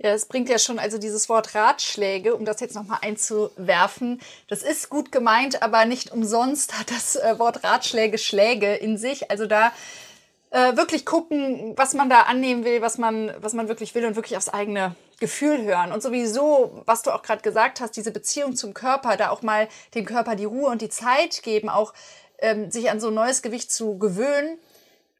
Ja, 0.00 0.10
es 0.10 0.26
bringt 0.26 0.48
ja 0.48 0.60
schon 0.60 0.78
also 0.78 0.96
dieses 0.96 1.28
Wort 1.28 1.56
Ratschläge, 1.56 2.36
um 2.36 2.44
das 2.44 2.60
jetzt 2.60 2.76
nochmal 2.76 2.98
einzuwerfen. 3.02 4.20
Das 4.46 4.62
ist 4.62 4.90
gut 4.90 5.10
gemeint, 5.10 5.60
aber 5.60 5.84
nicht 5.86 6.12
umsonst 6.12 6.78
hat 6.78 6.92
das 6.92 7.16
äh, 7.16 7.36
Wort 7.40 7.64
Ratschläge 7.64 8.16
Schläge 8.16 8.76
in 8.76 8.96
sich. 8.96 9.28
Also 9.28 9.46
da 9.46 9.72
äh, 10.50 10.76
wirklich 10.76 11.04
gucken, 11.04 11.74
was 11.76 11.94
man 11.94 12.08
da 12.08 12.22
annehmen 12.22 12.64
will, 12.64 12.80
was 12.80 12.96
man, 12.96 13.34
was 13.40 13.54
man 13.54 13.66
wirklich 13.66 13.92
will 13.96 14.06
und 14.06 14.14
wirklich 14.14 14.36
aufs 14.36 14.48
eigene 14.48 14.94
Gefühl 15.18 15.64
hören. 15.64 15.90
Und 15.90 16.00
sowieso, 16.00 16.80
was 16.86 17.02
du 17.02 17.10
auch 17.10 17.22
gerade 17.22 17.42
gesagt 17.42 17.80
hast, 17.80 17.96
diese 17.96 18.12
Beziehung 18.12 18.54
zum 18.54 18.74
Körper, 18.74 19.16
da 19.16 19.30
auch 19.30 19.42
mal 19.42 19.68
dem 19.96 20.04
Körper 20.04 20.36
die 20.36 20.44
Ruhe 20.44 20.70
und 20.70 20.80
die 20.80 20.90
Zeit 20.90 21.42
geben, 21.42 21.68
auch 21.68 21.92
ähm, 22.38 22.70
sich 22.70 22.88
an 22.88 23.00
so 23.00 23.10
neues 23.10 23.42
Gewicht 23.42 23.72
zu 23.72 23.98
gewöhnen 23.98 24.58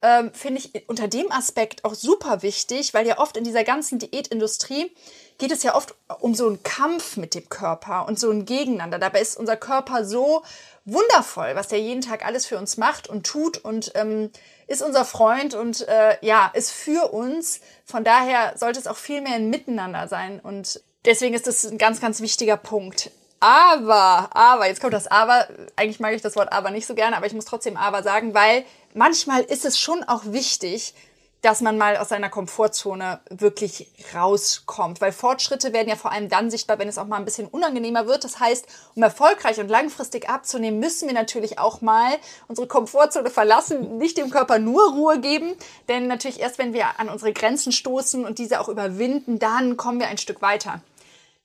ähm, 0.03 0.33
finde 0.33 0.61
ich 0.61 0.89
unter 0.89 1.09
dem 1.09 1.31
Aspekt 1.33 1.85
auch 1.85 1.95
super 1.95 2.43
wichtig, 2.43 2.95
weil 2.95 3.07
ja 3.07 3.19
oft 3.19 3.37
in 3.37 3.45
dieser 3.45 3.65
ganzen 3.65 3.99
Diätindustrie 3.99 4.95
geht 5.39 5.53
es 5.53 5.63
ja 5.63 5.75
oft 5.75 5.95
um 6.21 6.35
so 6.35 6.47
einen 6.47 6.63
Kampf 6.63 7.17
mit 7.17 7.35
dem 7.35 7.49
Körper 7.49 8.07
und 8.07 8.19
so 8.19 8.31
ein 8.31 8.45
Gegeneinander. 8.45 8.99
Dabei 8.99 9.21
ist 9.21 9.37
unser 9.37 9.57
Körper 9.57 10.05
so 10.05 10.43
wundervoll, 10.85 11.55
was 11.55 11.69
der 11.69 11.81
jeden 11.81 12.01
Tag 12.01 12.25
alles 12.25 12.47
für 12.47 12.59
uns 12.59 12.77
macht 12.77 13.09
und 13.09 13.27
tut 13.27 13.59
und 13.59 13.93
ähm, 13.95 14.31
ist 14.67 14.83
unser 14.83 15.05
Freund 15.05 15.55
und 15.55 15.87
äh, 15.87 16.17
ja, 16.21 16.51
ist 16.55 16.71
für 16.71 17.13
uns. 17.13 17.61
Von 17.85 18.05
daher 18.05 18.55
sollte 18.57 18.79
es 18.79 18.87
auch 18.87 18.97
viel 18.97 19.21
mehr 19.21 19.35
ein 19.35 19.51
Miteinander 19.51 20.09
sein 20.09 20.41
und 20.41 20.81
deswegen 21.05 21.35
ist 21.35 21.47
das 21.47 21.65
ein 21.65 21.79
ganz, 21.79 22.01
ganz 22.01 22.21
wichtiger 22.21 22.57
Punkt. 22.57 23.11
Aber, 23.41 24.31
aber, 24.33 24.67
jetzt 24.67 24.81
kommt 24.81 24.95
das 24.95 25.07
Aber. 25.07 25.47
Eigentlich 25.77 26.01
mag 26.01 26.13
ich 26.13 26.23
das 26.23 26.35
Wort 26.35 26.53
Aber 26.53 26.71
nicht 26.71 26.87
so 26.87 26.95
gerne, 26.95 27.17
aber 27.17 27.27
ich 27.27 27.35
muss 27.35 27.45
trotzdem 27.45 27.77
Aber 27.77 28.03
sagen, 28.03 28.35
weil 28.35 28.65
manchmal 28.99 29.43
ist 29.43 29.65
es 29.65 29.79
schon 29.79 30.03
auch 30.05 30.25
wichtig, 30.27 30.95
dass 31.41 31.61
man 31.61 31.79
mal 31.79 31.97
aus 31.97 32.09
seiner 32.09 32.31
Komfortzone 32.31 33.21
wirklich 33.31 33.87
rauskommt. 34.13 35.01
Weil 35.01 35.13
Fortschritte 35.13 35.73
werden 35.73 35.89
ja 35.89 35.95
vor 35.95 36.11
allem 36.11 36.29
dann 36.29 36.51
sichtbar, 36.51 36.81
wenn 36.81 36.89
es 36.89 36.99
auch 36.99 37.07
mal 37.07 37.17
ein 37.17 37.25
bisschen 37.25 37.47
unangenehmer 37.47 38.09
wird. 38.09 38.25
Das 38.25 38.41
heißt, 38.41 38.67
um 38.97 39.05
erfolgreich 39.05 39.61
und 39.61 39.69
langfristig 39.69 40.29
abzunehmen, 40.29 40.81
müssen 40.81 41.07
wir 41.07 41.15
natürlich 41.15 41.61
auch 41.61 41.81
mal 41.81 42.17
unsere 42.49 42.67
Komfortzone 42.67 43.31
verlassen, 43.31 43.99
nicht 43.99 44.19
dem 44.19 44.31
Körper 44.31 44.59
nur 44.59 44.93
Ruhe 44.93 45.21
geben. 45.21 45.55
Denn 45.89 46.09
natürlich 46.09 46.41
erst, 46.41 46.59
wenn 46.59 46.73
wir 46.73 46.99
an 46.99 47.09
unsere 47.09 47.33
Grenzen 47.33 47.71
stoßen 47.71 48.25
und 48.25 48.41
diese 48.41 48.59
auch 48.61 48.69
überwinden, 48.69 49.39
dann 49.39 49.77
kommen 49.77 50.01
wir 50.01 50.09
ein 50.09 50.19
Stück 50.19 50.43
weiter. 50.43 50.83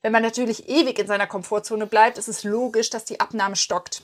Wenn 0.02 0.12
man 0.12 0.24
natürlich 0.24 0.68
ewig 0.70 0.98
in 0.98 1.08
seiner 1.08 1.28
Komfortzone 1.28 1.86
bleibt, 1.86 2.18
ist 2.18 2.28
es 2.28 2.44
logisch, 2.44 2.90
dass 2.90 3.06
die 3.06 3.20
Abnahme 3.20 3.56
stockt. 3.56 4.02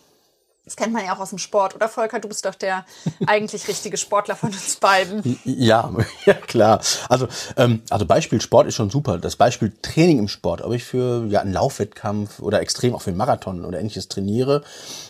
Das 0.65 0.75
kennt 0.75 0.93
man 0.93 1.03
ja 1.03 1.15
auch 1.15 1.19
aus 1.19 1.29
dem 1.29 1.39
Sport, 1.39 1.73
oder 1.73 1.89
Volker? 1.89 2.19
Du 2.19 2.27
bist 2.27 2.45
doch 2.45 2.53
der 2.53 2.85
eigentlich 3.25 3.67
richtige 3.67 3.97
Sportler 3.97 4.35
von 4.35 4.49
uns 4.49 4.75
beiden. 4.75 5.39
Ja, 5.43 5.91
ja 6.25 6.33
klar. 6.33 6.81
Also, 7.07 7.27
ähm, 7.57 7.81
also 7.89 8.05
Beispiel 8.05 8.39
Sport 8.39 8.67
ist 8.67 8.75
schon 8.75 8.89
super. 8.89 9.17
Das 9.17 9.35
Beispiel 9.35 9.73
Training 9.81 10.19
im 10.19 10.27
Sport, 10.27 10.61
ob 10.61 10.73
ich 10.73 10.83
für 10.83 11.25
ja, 11.27 11.41
einen 11.41 11.53
Laufwettkampf 11.53 12.39
oder 12.39 12.61
extrem 12.61 12.93
auch 12.93 13.01
für 13.01 13.09
einen 13.09 13.17
Marathon 13.17 13.65
oder 13.65 13.79
ähnliches 13.79 14.09
trainiere, 14.09 14.63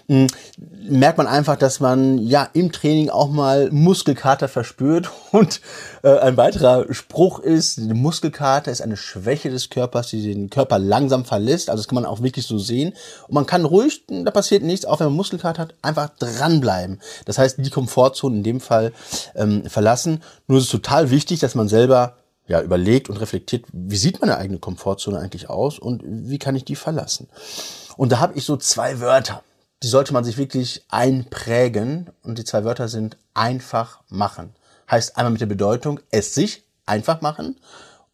merkt 0.10 1.20
man 1.20 1.28
einfach, 1.28 1.56
dass 1.56 1.80
man 1.80 2.18
ja 2.18 2.50
im 2.54 2.72
Training 2.72 3.12
auch 3.12 3.30
mal 3.30 3.70
Muskelkater 3.72 4.48
verspürt. 4.48 5.12
Und 5.32 5.62
äh, 6.02 6.18
ein 6.18 6.36
weiterer 6.36 6.92
Spruch 6.92 7.40
ist, 7.40 7.80
Muskelkater 7.80 8.72
ist 8.72 8.82
eine 8.82 8.98
Schwäche 8.98 9.52
des 9.52 9.70
Körpers, 9.70 10.08
die 10.08 10.34
den 10.34 10.50
Körper 10.50 10.80
langsam 10.80 11.26
verlässt. 11.26 11.70
Also 11.70 11.84
das 11.84 11.88
kann 11.88 11.96
man 11.96 12.06
auch 12.06 12.24
wirklich 12.24 12.48
so 12.48 12.58
sehen. 12.58 12.94
Und 13.28 13.36
man 13.36 13.46
kann 13.46 13.66
ruhig, 13.66 14.04
da 14.08 14.32
passiert 14.32 14.64
nichts, 14.64 14.86
auch 14.86 15.00
wenn 15.00 15.08
man 15.08 15.16
Muskelkater 15.16 15.62
hat, 15.62 15.76
einfach 15.84 16.10
dranbleiben. 16.18 17.00
Das 17.26 17.38
heißt, 17.38 17.60
die 17.60 17.70
Komfortzone 17.70 18.38
in 18.38 18.44
dem 18.44 18.60
Fall 18.60 18.94
ähm, 19.36 19.66
verlassen. 19.66 20.24
Nur 20.48 20.58
ist 20.58 20.66
es 20.66 20.72
total 20.72 21.12
wichtig, 21.12 21.40
dass 21.40 21.54
man 21.54 21.68
selber 21.68 22.16
ja, 22.48 22.62
überlegt 22.64 23.10
und 23.12 23.18
reflektiert, 23.18 23.66
wie 23.72 23.96
sieht 23.96 24.22
meine 24.22 24.40
eigene 24.40 24.58
Komfortzone 24.58 25.20
eigentlich 25.20 25.52
aus 25.52 25.78
und 25.78 26.02
wie 26.04 26.40
kann 26.40 26.56
ich 26.56 26.66
die 26.66 26.76
verlassen. 26.76 27.28
Und 27.96 28.12
da 28.12 28.20
habe 28.20 28.36
ich 28.36 28.44
so 28.44 28.58
zwei 28.58 29.02
Wörter, 29.02 29.44
die 29.84 29.88
sollte 29.88 30.14
man 30.14 30.24
sich 30.24 30.38
wirklich 30.38 30.86
einprägen 30.90 32.10
und 32.24 32.38
die 32.38 32.44
zwei 32.44 32.64
Wörter 32.64 32.88
sind 32.88 33.18
einfach 33.34 34.02
machen. 34.10 34.54
Heißt 34.90 35.18
einmal 35.18 35.32
mit 35.32 35.42
der 35.42 35.46
Bedeutung, 35.46 36.00
es 36.12 36.34
sich 36.34 36.64
einfach 36.86 37.22
machen 37.22 37.58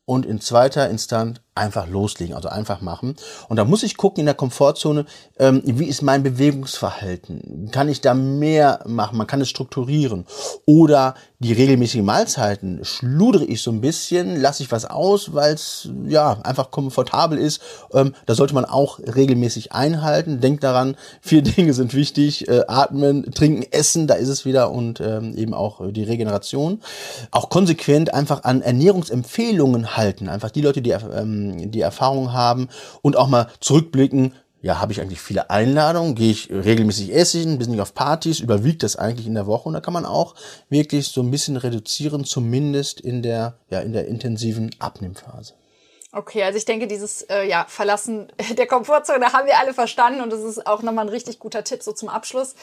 und 0.06 0.26
in 0.26 0.42
zweiter 0.42 0.90
Instanz 0.90 1.40
einfach 1.56 1.88
loslegen, 1.88 2.36
also 2.36 2.50
einfach 2.50 2.82
machen. 2.82 3.16
Und 3.48 3.56
da 3.56 3.64
muss 3.64 3.84
ich 3.84 3.96
gucken 3.96 4.20
in 4.20 4.26
der 4.26 4.36
Komfortzone, 4.36 5.06
ähm, 5.40 5.62
wie 5.66 5.86
ist 5.86 6.02
mein 6.02 6.22
Bewegungsverhalten? 6.22 7.70
Kann 7.72 7.88
ich 7.88 8.02
da 8.02 8.14
mehr 8.14 8.82
machen? 8.86 9.18
Man 9.18 9.26
kann 9.26 9.40
es 9.40 9.50
strukturieren. 9.50 10.26
Oder 10.66 11.16
die 11.40 11.54
regelmäßigen 11.54 12.06
Mahlzeiten 12.06 12.84
schludere 12.84 13.46
ich 13.46 13.62
so 13.62 13.72
ein 13.72 13.80
bisschen, 13.80 14.40
lasse 14.42 14.64
ich 14.64 14.72
was 14.72 14.86
aus, 14.86 15.34
weil 15.34 15.54
es 15.54 15.90
ja 16.08 16.40
einfach 16.44 16.72
komfortabel 16.72 17.38
ist. 17.38 17.62
Ähm, 17.94 18.14
da 18.26 18.36
sollte 18.36 18.54
man 18.54 18.66
auch 18.66 19.00
regelmäßig 19.00 19.72
einhalten. 19.72 20.42
Denkt 20.42 20.64
daran, 20.64 20.96
vier 21.22 21.42
Dinge 21.44 21.74
sind 21.74 21.94
wichtig. 21.94 22.50
Äh, 22.50 22.64
atmen, 22.68 23.32
trinken, 23.32 23.64
essen, 23.72 24.08
da 24.08 24.16
ist 24.16 24.30
es 24.30 24.44
wieder 24.44 24.72
und 24.72 25.00
ähm, 25.00 25.36
eben 25.38 25.54
auch 25.54 25.82
die 25.90 26.04
Regeneration. 26.04 26.82
Auch 27.32 27.50
konsequent 27.50 28.14
einfach 28.14 28.44
an 28.44 28.62
Ernährungsempfehlungen 28.62 29.96
halten. 29.96 30.28
Einfach 30.28 30.52
die 30.52 30.62
Leute, 30.62 30.82
die 30.82 30.92
ähm, 30.92 31.45
die 31.72 31.82
Erfahrung 31.82 32.34
haben 32.34 32.70
und 33.02 33.18
auch 33.18 33.28
mal 33.28 33.48
zurückblicken, 33.60 34.34
ja, 34.62 34.80
habe 34.80 34.92
ich 34.92 35.00
eigentlich 35.00 35.22
viele 35.22 35.52
Einladungen, 35.52 36.16
gehe 36.16 36.32
ich 36.32 36.50
regelmäßig 36.50 37.14
essen, 37.14 37.60
bin 37.60 37.72
ich 37.72 37.82
auf 37.82 37.94
Partys, 37.94 38.40
überwiegt 38.40 38.82
das 38.82 38.96
eigentlich 38.96 39.28
in 39.28 39.36
der 39.36 39.46
Woche 39.46 39.70
und 39.70 39.74
da 39.74 39.80
kann 39.80 39.94
man 39.94 40.06
auch 40.06 40.34
wirklich 40.70 41.10
so 41.10 41.22
ein 41.22 41.30
bisschen 41.30 41.56
reduzieren, 41.56 42.26
zumindest 42.26 43.00
in 43.00 43.22
der, 43.22 43.60
ja, 43.70 43.82
in 43.82 43.94
der 43.94 44.08
intensiven 44.08 44.72
Abnehmphase. 44.80 45.54
Okay, 46.12 46.42
also 46.44 46.58
ich 46.58 46.66
denke, 46.66 46.88
dieses 46.88 47.22
äh, 47.24 47.44
ja, 47.48 47.66
Verlassen 47.68 48.32
der 48.58 48.66
Komfortzone 48.66 49.34
haben 49.34 49.46
wir 49.46 49.60
alle 49.60 49.74
verstanden 49.74 50.22
und 50.22 50.32
das 50.32 50.42
ist 50.42 50.66
auch 50.66 50.82
nochmal 50.82 51.06
ein 51.06 51.10
richtig 51.10 51.38
guter 51.38 51.64
Tipp 51.64 51.84
so 51.84 51.92
zum 51.92 52.10
Abschluss. 52.10 52.56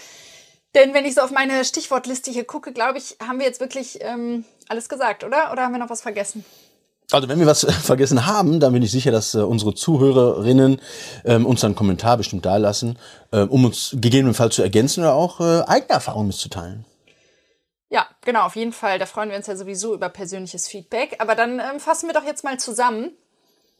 Denn 0.75 0.95
wenn 0.95 1.05
ich 1.05 1.15
so 1.15 1.21
auf 1.21 1.31
meine 1.31 1.65
Stichwortliste 1.65 2.31
hier 2.31 2.45
gucke, 2.45 2.73
glaube 2.73 2.99
ich, 2.99 3.17
haben 3.25 3.39
wir 3.39 3.47
jetzt 3.47 3.61
wirklich 3.61 3.99
ähm, 4.01 4.45
alles 4.69 4.89
gesagt, 4.89 5.23
oder? 5.23 5.53
Oder 5.53 5.63
haben 5.63 5.73
wir 5.73 5.79
noch 5.79 5.91
was 5.91 6.01
vergessen? 6.01 6.45
Also 7.13 7.29
wenn 7.29 7.39
wir 7.39 7.47
was 7.47 7.67
vergessen 7.83 8.27
haben, 8.27 8.59
dann 8.59 8.73
bin 8.73 8.83
ich 8.83 8.91
sicher, 8.91 9.11
dass 9.11 9.35
äh, 9.35 9.39
unsere 9.39 9.75
Zuhörerinnen 9.75 10.81
ähm, 11.25 11.47
uns 11.47 11.63
einen 11.63 11.75
Kommentar 11.75 12.17
bestimmt 12.17 12.47
dalassen, 12.47 12.99
äh, 13.33 13.41
um 13.41 13.65
uns 13.65 13.97
gegebenenfalls 14.01 14.57
zu 14.57 14.63
ergänzen 14.63 15.01
oder 15.01 15.15
auch 15.15 15.41
äh, 15.41 15.63
eigene 15.67 15.91
Erfahrungen 15.91 16.29
mitzuteilen. 16.29 16.85
Ja, 17.91 18.07
genau, 18.23 18.47
auf 18.47 18.57
jeden 18.57 18.73
Fall. 18.73 18.99
Da 18.99 19.05
freuen 19.05 19.29
wir 19.29 19.37
uns 19.37 19.47
ja 19.47 19.55
sowieso 19.55 19.93
über 19.93 20.09
persönliches 20.09 20.67
Feedback. 20.67 21.17
Aber 21.19 21.35
dann 21.35 21.61
ähm, 21.61 21.79
fassen 21.79 22.09
wir 22.09 22.15
doch 22.15 22.25
jetzt 22.25 22.43
mal 22.43 22.59
zusammen. 22.59 23.13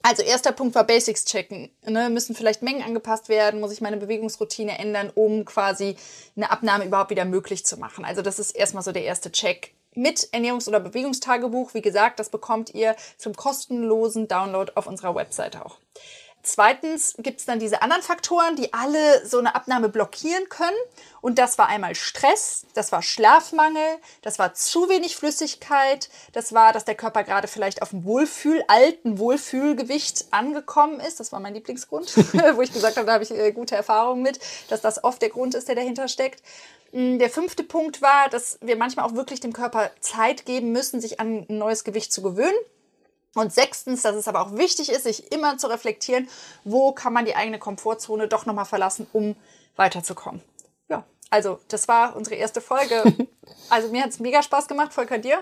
Also 0.03 0.23
erster 0.23 0.53
Punkt 0.53 0.75
war 0.75 0.85
Basics 0.85 1.25
checken. 1.25 1.71
Ne? 1.87 2.11
Müssen 2.11 2.35
vielleicht 2.35 2.61
Mengen 2.61 2.83
angepasst 2.83 3.29
werden? 3.31 3.61
Muss 3.61 3.73
ich 3.73 3.81
meine 3.81 3.97
Bewegungsroutine 3.97 4.79
ändern, 4.79 5.11
um 5.15 5.45
quasi 5.45 5.97
eine 6.37 6.51
Abnahme 6.51 6.85
überhaupt 6.85 7.11
wieder 7.11 7.25
möglich 7.25 7.65
zu 7.65 7.79
machen? 7.79 8.05
Also 8.05 8.21
das 8.21 8.39
ist 8.39 8.51
erstmal 8.51 8.83
so 8.83 8.93
der 8.93 9.05
erste 9.05 9.33
Check 9.33 9.75
mit 9.95 10.29
Ernährungs- 10.33 10.69
oder 10.69 10.81
Bewegungstagebuch. 10.81 11.75
Wie 11.75 11.83
gesagt, 11.83 12.21
das 12.21 12.31
bekommt 12.31 12.75
ihr 12.75 12.97
zum 13.19 13.35
kostenlosen 13.35 14.29
Download 14.29 14.73
auf 14.75 14.87
unserer 14.87 15.15
Website 15.15 15.57
auch. 15.57 15.79
Zweitens 16.45 17.15
gibt's 17.19 17.45
dann 17.45 17.61
diese 17.61 17.83
anderen 17.83 18.03
Faktoren, 18.03 18.57
die 18.57 18.73
alle 18.73 19.25
so 19.25 19.39
eine 19.39 19.55
Abnahme 19.55 19.89
blockieren 19.89 20.49
können. 20.49 20.77
Und 21.21 21.39
das 21.39 21.57
war 21.57 21.69
einmal 21.69 21.95
Stress, 21.95 22.67
das 22.75 22.91
war 22.91 23.01
Schlafmangel, 23.01 23.99
das 24.23 24.41
war 24.41 24.55
zu 24.55 24.89
wenig 24.89 25.15
Flüssigkeit, 25.15 26.09
das 26.33 26.53
war, 26.53 26.73
dass 26.73 26.85
der 26.85 26.97
Körper 26.97 27.23
gerade 27.23 27.47
vielleicht 27.47 27.81
auf 27.81 27.91
dem 27.91 28.05
Wohlfühl, 28.05 28.65
alten 28.67 29.19
Wohlfühlgewicht 29.19 30.27
angekommen 30.33 30.99
ist. 30.99 31.21
Das 31.21 31.31
war 31.31 31.39
mein 31.39 31.55
Lieblingsgrund, 31.55 32.17
wo 32.57 32.61
ich 32.61 32.73
gesagt 32.73 32.97
habe, 32.97 33.07
da 33.07 33.13
habe 33.13 33.25
ich 33.25 33.31
äh, 33.31 33.53
gute 33.53 33.77
Erfahrungen 33.77 34.23
mit, 34.23 34.41
dass 34.69 34.81
das 34.81 35.05
oft 35.05 35.23
der 35.23 35.31
Grund 35.31 35.55
ist, 35.55 35.69
der 35.69 35.77
dahinter 35.77 36.09
steckt. 36.09 36.43
Mm, 36.93 37.19
der 37.19 37.31
fünfte 37.31 37.65
Punkt 37.65 38.03
war, 38.03 38.29
dass 38.31 38.59
wir 38.61 38.77
manchmal 38.77 39.07
auch 39.07 39.15
wirklich 39.15 39.41
dem 39.41 39.53
Körper 39.53 39.91
Zeit 40.01 40.47
geben 40.47 40.73
müssen, 40.73 41.01
sich 41.01 41.19
an 41.21 41.47
ein 41.49 41.59
neues 41.59 41.85
Gewicht 41.85 42.13
zu 42.13 42.23
gewöhnen. 42.23 42.55
Und 43.35 43.53
sechstens, 43.53 44.03
dass 44.03 44.15
es 44.15 44.29
aber 44.29 44.43
auch 44.43 44.57
wichtig 44.59 44.91
ist, 44.91 45.05
sich 45.05 45.33
immer 45.33 45.57
zu 45.57 45.67
reflektieren, 45.69 46.29
wo 46.65 46.93
kann 46.93 47.15
man 47.15 47.25
die 47.25 47.35
eigene 47.35 47.59
Komfortzone 47.59 48.29
doch 48.29 48.45
nochmal 48.45 48.67
verlassen, 48.67 49.07
um 49.15 49.37
weiterzukommen. 49.75 50.43
Ja, 50.91 51.05
also 51.31 51.59
das 51.69 51.89
war 51.89 52.15
unsere 52.15 52.37
erste 52.37 52.61
Folge. 52.61 53.03
Also 53.69 53.89
mir 53.89 54.03
hat 54.03 54.11
es 54.11 54.21
mega 54.21 54.43
Spaß 54.43 54.69
gemacht, 54.69 54.93
Volker 54.93 55.19
dir? 55.19 55.39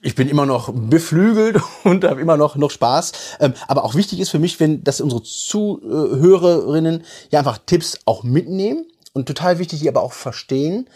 Ich 0.00 0.14
bin 0.14 0.28
immer 0.28 0.46
noch 0.46 0.72
beflügelt 0.72 1.60
und 1.84 2.04
habe 2.04 2.20
immer 2.20 2.36
noch, 2.36 2.56
noch 2.56 2.70
Spaß. 2.70 3.12
Ähm, 3.40 3.54
aber 3.66 3.84
auch 3.84 3.94
wichtig 3.94 4.20
ist 4.20 4.30
für 4.30 4.38
mich, 4.38 4.58
wenn, 4.60 4.84
dass 4.84 5.00
unsere 5.00 5.22
Zuhörerinnen 5.22 7.04
ja 7.30 7.40
einfach 7.40 7.58
Tipps 7.58 8.00
auch 8.04 8.22
mitnehmen 8.24 8.86
und 9.12 9.26
total 9.26 9.58
wichtig, 9.58 9.80
die 9.80 9.88
aber 9.88 10.02
auch 10.02 10.12
verstehen 10.12 10.88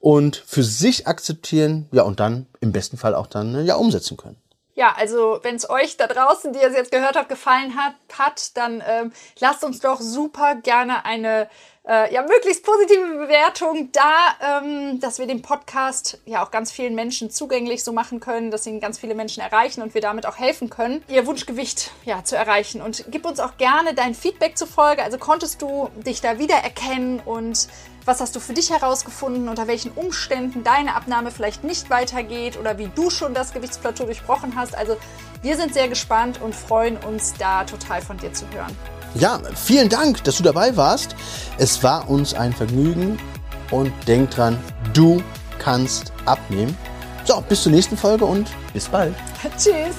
und 0.00 0.36
für 0.36 0.62
sich 0.62 1.06
akzeptieren, 1.06 1.88
ja, 1.92 2.02
und 2.02 2.20
dann 2.20 2.46
im 2.60 2.72
besten 2.72 2.96
Fall 2.96 3.14
auch 3.14 3.26
dann 3.26 3.64
ja 3.64 3.76
umsetzen 3.76 4.16
können. 4.16 4.36
Ja, 4.74 4.92
also 4.96 5.38
wenn 5.42 5.54
es 5.54 5.70
euch 5.70 5.96
da 5.96 6.08
draußen, 6.08 6.52
die 6.52 6.58
ihr 6.58 6.68
es 6.68 6.76
jetzt 6.76 6.90
gehört 6.90 7.16
habt, 7.16 7.28
gefallen 7.28 7.76
hat, 7.76 7.94
hat 8.12 8.56
dann 8.56 8.82
ähm, 8.86 9.12
lasst 9.38 9.62
uns 9.62 9.78
doch 9.80 10.00
super 10.00 10.56
gerne 10.56 11.04
eine 11.04 11.48
äh, 11.86 12.12
ja 12.14 12.22
möglichst 12.22 12.64
positive 12.64 13.18
Bewertung 13.18 13.90
da, 13.92 14.60
ähm, 14.62 15.00
dass 15.00 15.18
wir 15.18 15.26
den 15.26 15.42
Podcast 15.42 16.18
ja 16.24 16.44
auch 16.44 16.50
ganz 16.50 16.72
vielen 16.72 16.94
Menschen 16.94 17.30
zugänglich 17.30 17.84
so 17.84 17.92
machen 17.92 18.20
können, 18.20 18.50
dass 18.50 18.66
ihn 18.66 18.80
ganz 18.80 18.98
viele 18.98 19.14
Menschen 19.14 19.42
erreichen 19.42 19.82
und 19.82 19.94
wir 19.94 20.00
damit 20.00 20.26
auch 20.26 20.38
helfen 20.38 20.70
können, 20.70 21.02
ihr 21.08 21.26
Wunschgewicht 21.26 21.90
ja 22.04 22.24
zu 22.24 22.36
erreichen. 22.36 22.80
Und 22.80 23.04
gib 23.08 23.26
uns 23.26 23.38
auch 23.40 23.56
gerne 23.58 23.94
dein 23.94 24.14
Feedback 24.14 24.56
zur 24.56 24.68
Folge. 24.68 25.02
Also 25.02 25.18
konntest 25.18 25.60
du 25.60 25.90
dich 26.06 26.20
da 26.20 26.38
wiedererkennen 26.38 27.20
und 27.20 27.68
was 28.06 28.20
hast 28.20 28.36
du 28.36 28.40
für 28.40 28.52
dich 28.52 28.70
herausgefunden, 28.70 29.48
unter 29.48 29.66
welchen 29.66 29.90
Umständen 29.92 30.62
deine 30.62 30.94
Abnahme 30.94 31.30
vielleicht 31.30 31.64
nicht 31.64 31.88
weitergeht 31.88 32.58
oder 32.58 32.76
wie 32.76 32.88
du 32.94 33.08
schon 33.08 33.32
das 33.32 33.54
Gewichtsplateau 33.54 34.04
durchbrochen 34.04 34.56
hast? 34.56 34.76
Also 34.76 34.96
wir 35.42 35.56
sind 35.56 35.72
sehr 35.72 35.88
gespannt 35.88 36.40
und 36.42 36.54
freuen 36.54 36.98
uns 36.98 37.34
da 37.38 37.64
total 37.64 38.02
von 38.02 38.18
dir 38.18 38.32
zu 38.32 38.44
hören. 38.50 38.76
Ja, 39.14 39.40
vielen 39.54 39.88
Dank, 39.88 40.24
dass 40.24 40.38
du 40.38 40.42
dabei 40.42 40.76
warst. 40.76 41.14
Es 41.58 41.82
war 41.82 42.08
uns 42.08 42.34
ein 42.34 42.52
Vergnügen 42.52 43.18
und 43.70 43.92
denk 44.06 44.30
dran, 44.30 44.58
du 44.92 45.22
kannst 45.58 46.12
abnehmen. 46.24 46.76
So, 47.24 47.40
bis 47.48 47.62
zur 47.62 47.72
nächsten 47.72 47.96
Folge 47.96 48.24
und 48.24 48.50
bis 48.72 48.88
bald. 48.88 49.14
Tschüss. 49.56 49.94